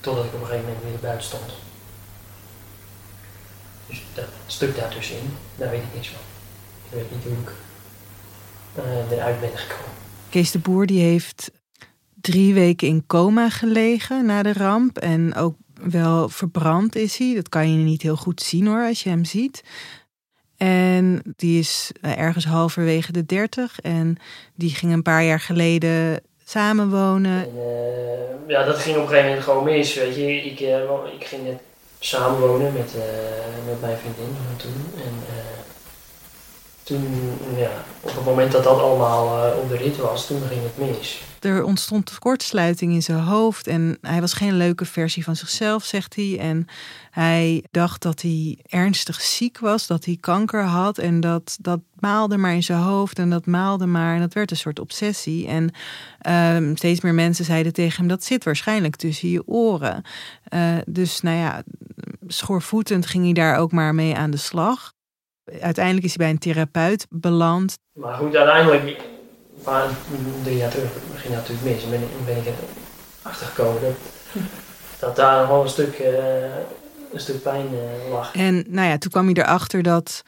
totdat 0.00 0.24
ik 0.24 0.34
op 0.34 0.40
een 0.40 0.46
gegeven 0.46 0.66
moment 0.68 0.84
weer 0.84 1.00
buiten 1.00 1.26
stond. 1.26 1.52
Dus 3.86 4.02
dat 4.14 4.24
stuk 4.46 4.76
daartussenin, 4.76 5.36
daar 5.56 5.70
weet 5.70 5.82
ik 5.82 5.94
niks 5.94 6.08
van. 6.08 6.33
Ik 6.94 7.00
weet 7.00 7.10
niet 7.10 7.24
hoe 7.24 7.32
ik 7.32 9.12
eruit 9.12 9.40
ben 9.40 9.58
gekomen. 9.58 9.92
Kees 10.30 10.50
de 10.50 10.58
Boer 10.58 10.86
die 10.86 11.00
heeft 11.00 11.50
drie 12.20 12.54
weken 12.54 12.88
in 12.88 13.06
coma 13.06 13.50
gelegen 13.50 14.26
na 14.26 14.42
de 14.42 14.52
ramp. 14.52 14.98
En 14.98 15.34
ook 15.34 15.54
wel 15.74 16.28
verbrand 16.28 16.96
is 16.96 17.18
hij. 17.18 17.34
Dat 17.34 17.48
kan 17.48 17.72
je 17.72 17.84
niet 17.84 18.02
heel 18.02 18.16
goed 18.16 18.42
zien 18.42 18.66
hoor, 18.66 18.86
als 18.86 19.02
je 19.02 19.08
hem 19.08 19.24
ziet. 19.24 19.62
En 20.56 21.22
die 21.36 21.58
is 21.58 21.90
eh, 22.00 22.18
ergens 22.18 22.44
halverwege 22.44 23.12
de 23.12 23.26
dertig. 23.26 23.80
En 23.80 24.16
die 24.54 24.70
ging 24.70 24.92
een 24.92 25.02
paar 25.02 25.24
jaar 25.24 25.40
geleden 25.40 26.20
samenwonen. 26.44 27.42
En, 27.42 27.54
uh, 27.56 28.48
ja, 28.48 28.64
dat 28.64 28.78
ging 28.78 28.96
op 28.96 29.02
een 29.02 29.08
gegeven 29.08 29.28
moment 29.28 29.44
gewoon 29.44 29.64
mis. 29.64 29.94
Weet 29.94 30.14
je. 30.14 30.44
Ik, 30.44 30.60
uh, 30.60 31.14
ik 31.18 31.26
ging 31.26 31.44
net 31.44 31.60
samenwonen 31.98 32.72
met, 32.72 32.94
uh, 32.96 33.02
met 33.66 33.80
mijn 33.80 33.96
vriendin 33.96 34.36
toen. 34.56 34.74
En 34.96 35.12
toen, 36.84 37.06
ja, 37.56 37.70
op 38.00 38.14
het 38.14 38.24
moment 38.24 38.52
dat 38.52 38.64
dat 38.64 38.78
allemaal 38.78 39.46
uh, 39.46 39.68
de 39.68 39.76
rit 39.76 39.96
was, 39.96 40.26
toen 40.26 40.42
ging 40.48 40.60
het 40.62 40.88
mis. 40.88 41.22
Er 41.40 41.64
ontstond 41.64 42.18
kortsluiting 42.18 42.92
in 42.92 43.02
zijn 43.02 43.18
hoofd 43.18 43.66
en 43.66 43.98
hij 44.00 44.20
was 44.20 44.32
geen 44.32 44.56
leuke 44.56 44.84
versie 44.84 45.24
van 45.24 45.36
zichzelf, 45.36 45.84
zegt 45.84 46.14
hij. 46.14 46.38
En 46.38 46.66
hij 47.10 47.64
dacht 47.70 48.02
dat 48.02 48.22
hij 48.22 48.58
ernstig 48.66 49.20
ziek 49.20 49.58
was, 49.58 49.86
dat 49.86 50.04
hij 50.04 50.16
kanker 50.20 50.62
had 50.62 50.98
en 50.98 51.20
dat 51.20 51.56
dat 51.60 51.80
maalde 51.98 52.36
maar 52.36 52.54
in 52.54 52.62
zijn 52.62 52.78
hoofd 52.78 53.18
en 53.18 53.30
dat 53.30 53.46
maalde 53.46 53.86
maar 53.86 54.14
en 54.14 54.20
dat 54.20 54.34
werd 54.34 54.50
een 54.50 54.56
soort 54.56 54.80
obsessie. 54.80 55.48
En 55.48 55.70
uh, 56.28 56.74
steeds 56.74 57.00
meer 57.00 57.14
mensen 57.14 57.44
zeiden 57.44 57.72
tegen 57.72 57.98
hem, 57.98 58.08
dat 58.08 58.24
zit 58.24 58.44
waarschijnlijk 58.44 58.96
tussen 58.96 59.28
je 59.28 59.46
oren. 59.46 60.02
Uh, 60.54 60.76
dus 60.86 61.20
nou 61.20 61.36
ja, 61.36 61.62
schoorvoetend 62.26 63.06
ging 63.06 63.24
hij 63.24 63.32
daar 63.32 63.58
ook 63.58 63.72
maar 63.72 63.94
mee 63.94 64.16
aan 64.16 64.30
de 64.30 64.36
slag. 64.36 64.92
Uiteindelijk 65.60 66.04
is 66.04 66.16
hij 66.16 66.24
bij 66.26 66.30
een 66.30 66.38
therapeut 66.38 67.06
beland. 67.10 67.78
Maar 67.92 68.14
goed, 68.14 68.36
uiteindelijk, 68.36 69.00
maar 69.64 69.86
drie 70.42 70.56
jaar 70.56 70.70
terug 70.70 70.90
ging 71.14 71.34
dat 71.34 71.48
natuurlijk 71.48 71.62
mis. 71.62 71.84
En 71.84 71.90
ben, 71.90 72.00
ben 72.24 72.36
ik 72.36 72.46
erachter 73.22 73.46
gekomen 73.46 73.82
dat, 73.82 73.94
dat 74.98 75.16
daar 75.16 75.40
nog 75.40 75.48
wel 75.48 75.62
een 75.62 75.68
stuk, 75.68 75.98
uh, 75.98 76.06
een 77.12 77.20
stuk 77.20 77.42
pijn 77.42 77.66
uh, 77.72 78.10
lag. 78.10 78.34
En 78.34 78.64
nou 78.68 78.88
ja, 78.88 78.98
toen 78.98 79.10
kwam 79.10 79.24
hij 79.24 79.34
erachter 79.34 79.82
dat 79.82 80.22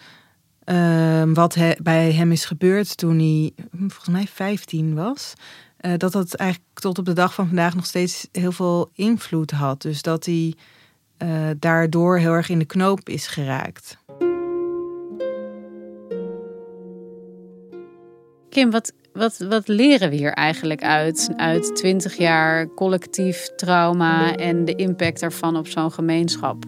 uh, 0.64 1.22
wat 1.32 1.54
he, 1.54 1.72
bij 1.82 2.12
hem 2.12 2.32
is 2.32 2.44
gebeurd 2.44 2.96
toen 2.96 3.18
hij 3.18 3.52
volgens 3.70 4.08
mij 4.08 4.26
15 4.26 4.94
was. 4.94 5.32
Uh, 5.80 5.92
dat 5.96 6.12
dat 6.12 6.34
eigenlijk 6.34 6.70
tot 6.78 6.98
op 6.98 7.04
de 7.04 7.12
dag 7.12 7.34
van 7.34 7.46
vandaag 7.46 7.74
nog 7.74 7.86
steeds 7.86 8.28
heel 8.32 8.52
veel 8.52 8.90
invloed 8.92 9.50
had. 9.50 9.82
Dus 9.82 10.02
dat 10.02 10.24
hij 10.24 10.54
daardoor 11.58 12.18
heel 12.18 12.32
erg 12.32 12.48
in 12.48 12.58
de 12.58 12.64
knoop 12.64 13.08
is 13.08 13.26
geraakt. 13.26 13.98
Kim, 18.56 18.70
wat, 18.70 18.92
wat, 19.12 19.38
wat 19.48 19.68
leren 19.68 20.10
we 20.10 20.16
hier 20.16 20.32
eigenlijk 20.32 20.82
uit? 20.82 21.30
Uit 21.36 21.76
20 21.76 22.16
jaar 22.16 22.74
collectief 22.74 23.48
trauma 23.56 24.36
en 24.36 24.64
de 24.64 24.74
impact 24.74 25.20
daarvan 25.20 25.56
op 25.56 25.66
zo'n 25.66 25.92
gemeenschap? 25.92 26.64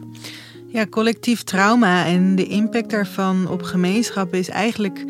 Ja, 0.67 0.87
collectief 0.87 1.43
trauma 1.43 2.07
en 2.07 2.37
de 2.37 2.47
impact 2.47 2.91
daarvan 2.91 3.49
op 3.51 3.63
gemeenschappen 3.63 4.39
is 4.39 4.49
eigenlijk 4.49 5.05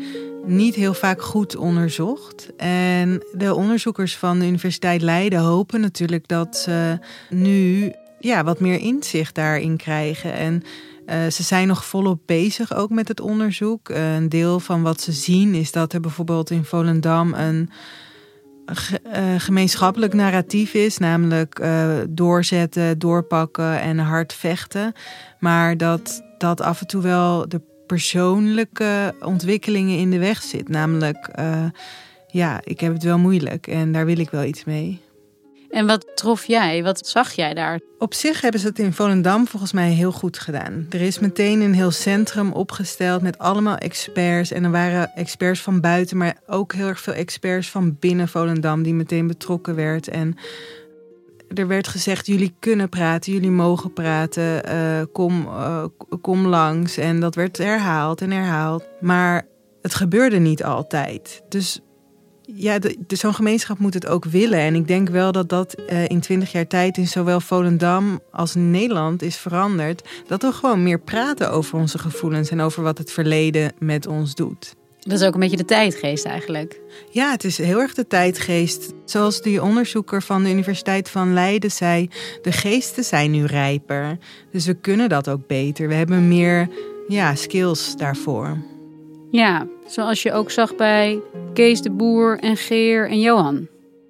niet 0.45 0.75
heel 0.75 0.93
vaak 0.93 1.21
goed 1.21 1.55
onderzocht. 1.55 2.55
En 2.57 3.23
de 3.31 3.55
onderzoekers 3.55 4.17
van 4.17 4.39
de 4.39 4.45
Universiteit 4.45 5.01
Leiden 5.01 5.39
hopen 5.39 5.81
natuurlijk 5.81 6.27
dat 6.27 6.57
ze 6.57 6.99
nu 7.29 7.91
ja, 8.19 8.43
wat 8.43 8.59
meer 8.59 8.79
inzicht 8.79 9.35
daarin 9.35 9.77
krijgen. 9.77 10.33
En 10.33 10.63
uh, 11.09 11.31
ze 11.31 11.43
zijn 11.43 11.67
nog 11.67 11.85
volop 11.85 12.19
bezig 12.25 12.75
ook 12.75 12.89
met 12.89 13.07
het 13.07 13.19
onderzoek. 13.19 13.89
Uh, 13.89 14.15
een 14.15 14.29
deel 14.29 14.59
van 14.59 14.81
wat 14.81 15.01
ze 15.01 15.11
zien 15.11 15.53
is 15.53 15.71
dat 15.71 15.93
er 15.93 15.99
bijvoorbeeld 15.99 16.49
in 16.49 16.63
Volendam 16.63 17.33
een 17.33 17.69
uh, 19.15 19.23
gemeenschappelijk 19.37 20.13
narratief 20.13 20.73
is, 20.73 20.97
namelijk 20.97 21.61
doorzetten, 22.09 22.99
doorpakken 22.99 23.81
en 23.81 23.97
hard 23.97 24.33
vechten. 24.33 24.93
Maar 25.39 25.77
dat 25.77 26.23
dat 26.37 26.61
af 26.61 26.81
en 26.81 26.87
toe 26.87 27.01
wel 27.01 27.49
de 27.49 27.61
persoonlijke 27.87 29.15
ontwikkelingen 29.19 29.97
in 29.97 30.11
de 30.11 30.19
weg 30.19 30.41
zit. 30.41 30.69
Namelijk, 30.69 31.29
ja, 32.27 32.59
ik 32.63 32.79
heb 32.79 32.93
het 32.93 33.03
wel 33.03 33.17
moeilijk 33.17 33.67
en 33.67 33.91
daar 33.91 34.05
wil 34.05 34.19
ik 34.19 34.29
wel 34.29 34.43
iets 34.43 34.63
mee. 34.63 35.01
En 35.69 35.87
wat 35.87 36.05
trof 36.15 36.45
jij? 36.45 36.83
Wat 36.83 37.07
zag 37.07 37.31
jij 37.31 37.53
daar? 37.53 37.79
Op 37.97 38.13
zich 38.13 38.41
hebben 38.41 38.59
ze 38.59 38.67
het 38.67 38.79
in 38.79 38.93
Volendam 38.93 39.47
volgens 39.47 39.71
mij 39.71 39.89
heel 39.89 40.11
goed 40.11 40.39
gedaan. 40.39 40.85
Er 40.89 41.01
is 41.01 41.19
meteen 41.19 41.61
een 41.61 41.73
heel 41.73 41.91
centrum 41.91 42.51
opgesteld 42.51 43.21
met 43.21 43.37
allemaal 43.37 43.77
experts. 43.77 44.51
En 44.51 44.63
er 44.63 44.71
waren 44.71 45.11
experts 45.15 45.61
van 45.61 45.81
buiten, 45.81 46.17
maar 46.17 46.37
ook 46.47 46.73
heel 46.73 46.87
erg 46.87 46.99
veel 46.99 47.13
experts 47.13 47.69
van 47.69 47.97
binnen 47.99 48.27
Volendam 48.27 48.83
die 48.83 48.93
meteen 48.93 49.27
betrokken 49.27 49.75
werd. 49.75 50.07
En 50.07 50.37
er 51.53 51.67
werd 51.67 51.87
gezegd: 51.87 52.25
jullie 52.25 52.55
kunnen 52.59 52.89
praten, 52.89 53.33
jullie 53.33 53.51
mogen 53.51 53.93
praten, 53.93 54.69
uh, 54.69 55.01
kom, 55.11 55.45
uh, 55.45 55.85
kom 56.21 56.47
langs. 56.47 56.97
En 56.97 57.19
dat 57.19 57.35
werd 57.35 57.57
herhaald 57.57 58.21
en 58.21 58.31
herhaald. 58.31 58.83
Maar 59.01 59.45
het 59.81 59.95
gebeurde 59.95 60.39
niet 60.39 60.63
altijd. 60.63 61.41
Dus 61.49 61.79
ja, 62.55 62.79
zo'n 63.07 63.33
gemeenschap 63.33 63.79
moet 63.79 63.93
het 63.93 64.07
ook 64.07 64.25
willen. 64.25 64.59
En 64.59 64.75
ik 64.75 64.87
denk 64.87 65.09
wel 65.09 65.31
dat 65.31 65.49
dat 65.49 65.75
uh, 65.89 66.09
in 66.09 66.19
twintig 66.19 66.51
jaar 66.51 66.67
tijd 66.67 66.97
in 66.97 67.07
zowel 67.07 67.39
Volendam 67.39 68.19
als 68.31 68.55
Nederland 68.55 69.21
is 69.21 69.37
veranderd. 69.37 70.09
Dat 70.27 70.41
we 70.41 70.51
gewoon 70.51 70.83
meer 70.83 70.99
praten 70.99 71.51
over 71.51 71.79
onze 71.79 71.97
gevoelens 71.97 72.49
en 72.49 72.61
over 72.61 72.83
wat 72.83 72.97
het 72.97 73.11
verleden 73.11 73.73
met 73.79 74.07
ons 74.07 74.35
doet. 74.35 74.77
Dat 74.99 75.19
is 75.19 75.27
ook 75.27 75.33
een 75.33 75.39
beetje 75.39 75.57
de 75.57 75.65
tijdgeest 75.65 76.25
eigenlijk. 76.25 76.79
Ja, 77.11 77.31
het 77.31 77.43
is 77.43 77.57
heel 77.57 77.79
erg 77.79 77.93
de 77.93 78.07
tijdgeest. 78.07 78.93
Zoals 79.05 79.41
die 79.41 79.63
onderzoeker 79.63 80.21
van 80.21 80.43
de 80.43 80.49
Universiteit 80.49 81.09
van 81.09 81.33
Leiden 81.33 81.71
zei: 81.71 82.09
de 82.41 82.51
geesten 82.51 83.03
zijn 83.03 83.31
nu 83.31 83.45
rijper. 83.45 84.17
Dus 84.51 84.65
we 84.65 84.73
kunnen 84.73 85.09
dat 85.09 85.29
ook 85.29 85.47
beter. 85.47 85.87
We 85.87 85.93
hebben 85.93 86.27
meer 86.27 86.69
ja, 87.07 87.35
skills 87.35 87.95
daarvoor. 87.95 88.57
Ja, 89.31 89.67
zoals 89.85 90.23
je 90.23 90.31
ook 90.31 90.51
zag 90.51 90.75
bij 90.75 91.21
Kees 91.53 91.81
de 91.81 91.91
Boer 91.91 92.39
en 92.39 92.57
Geer 92.57 93.09
en 93.09 93.19
Johan. 93.19 93.67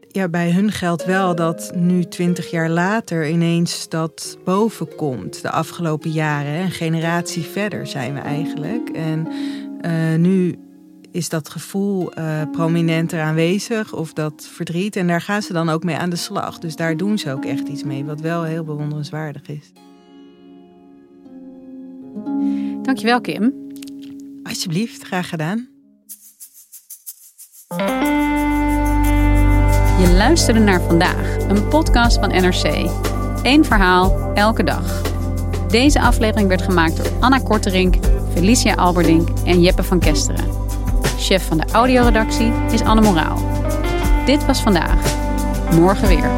Ja, 0.07 0.29
bij 0.29 0.51
hun 0.51 0.71
geldt 0.71 1.05
wel 1.05 1.35
dat 1.35 1.71
nu 1.75 2.03
twintig 2.03 2.51
jaar 2.51 2.69
later 2.69 3.29
ineens 3.29 3.89
dat 3.89 4.37
boven 4.43 4.95
komt. 4.95 5.41
De 5.41 5.51
afgelopen 5.51 6.09
jaren, 6.09 6.61
een 6.61 6.71
generatie 6.71 7.43
verder 7.43 7.87
zijn 7.87 8.13
we 8.13 8.19
eigenlijk. 8.19 8.89
En 8.89 9.27
uh, 9.81 10.15
nu 10.17 10.55
is 11.11 11.29
dat 11.29 11.49
gevoel 11.49 12.17
uh, 12.17 12.41
prominenter 12.51 13.21
aanwezig 13.21 13.93
of 13.93 14.13
dat 14.13 14.47
verdriet. 14.51 14.95
En 14.95 15.07
daar 15.07 15.21
gaan 15.21 15.41
ze 15.41 15.53
dan 15.53 15.69
ook 15.69 15.83
mee 15.83 15.95
aan 15.95 16.09
de 16.09 16.15
slag. 16.15 16.59
Dus 16.59 16.75
daar 16.75 16.97
doen 16.97 17.17
ze 17.17 17.31
ook 17.31 17.45
echt 17.45 17.67
iets 17.67 17.83
mee, 17.83 18.05
wat 18.05 18.21
wel 18.21 18.43
heel 18.43 18.63
bewonderenswaardig 18.63 19.41
is. 19.47 19.71
Dankjewel, 22.81 23.21
Kim. 23.21 23.68
Alsjeblieft, 24.59 25.03
graag 25.03 25.29
gedaan. 25.29 25.67
Je 29.99 30.13
luisterde 30.17 30.59
naar 30.59 30.81
vandaag, 30.81 31.37
een 31.47 31.67
podcast 31.67 32.17
van 32.19 32.29
NRC. 32.29 32.89
Eén 33.43 33.65
verhaal, 33.65 34.33
elke 34.33 34.63
dag. 34.63 35.01
Deze 35.67 36.01
aflevering 36.01 36.47
werd 36.47 36.61
gemaakt 36.61 36.97
door 36.97 37.11
Anna 37.19 37.37
Korterink, 37.37 37.95
Felicia 38.33 38.73
Alberdink 38.73 39.29
en 39.45 39.61
Jeppe 39.61 39.83
van 39.83 39.99
Kesteren. 39.99 40.49
Chef 41.17 41.47
van 41.47 41.57
de 41.57 41.65
audioredactie 41.71 42.51
is 42.71 42.81
Anne 42.81 43.01
Moraal. 43.01 43.37
Dit 44.25 44.45
was 44.45 44.61
vandaag. 44.61 45.15
Morgen 45.75 46.07
weer. 46.07 46.29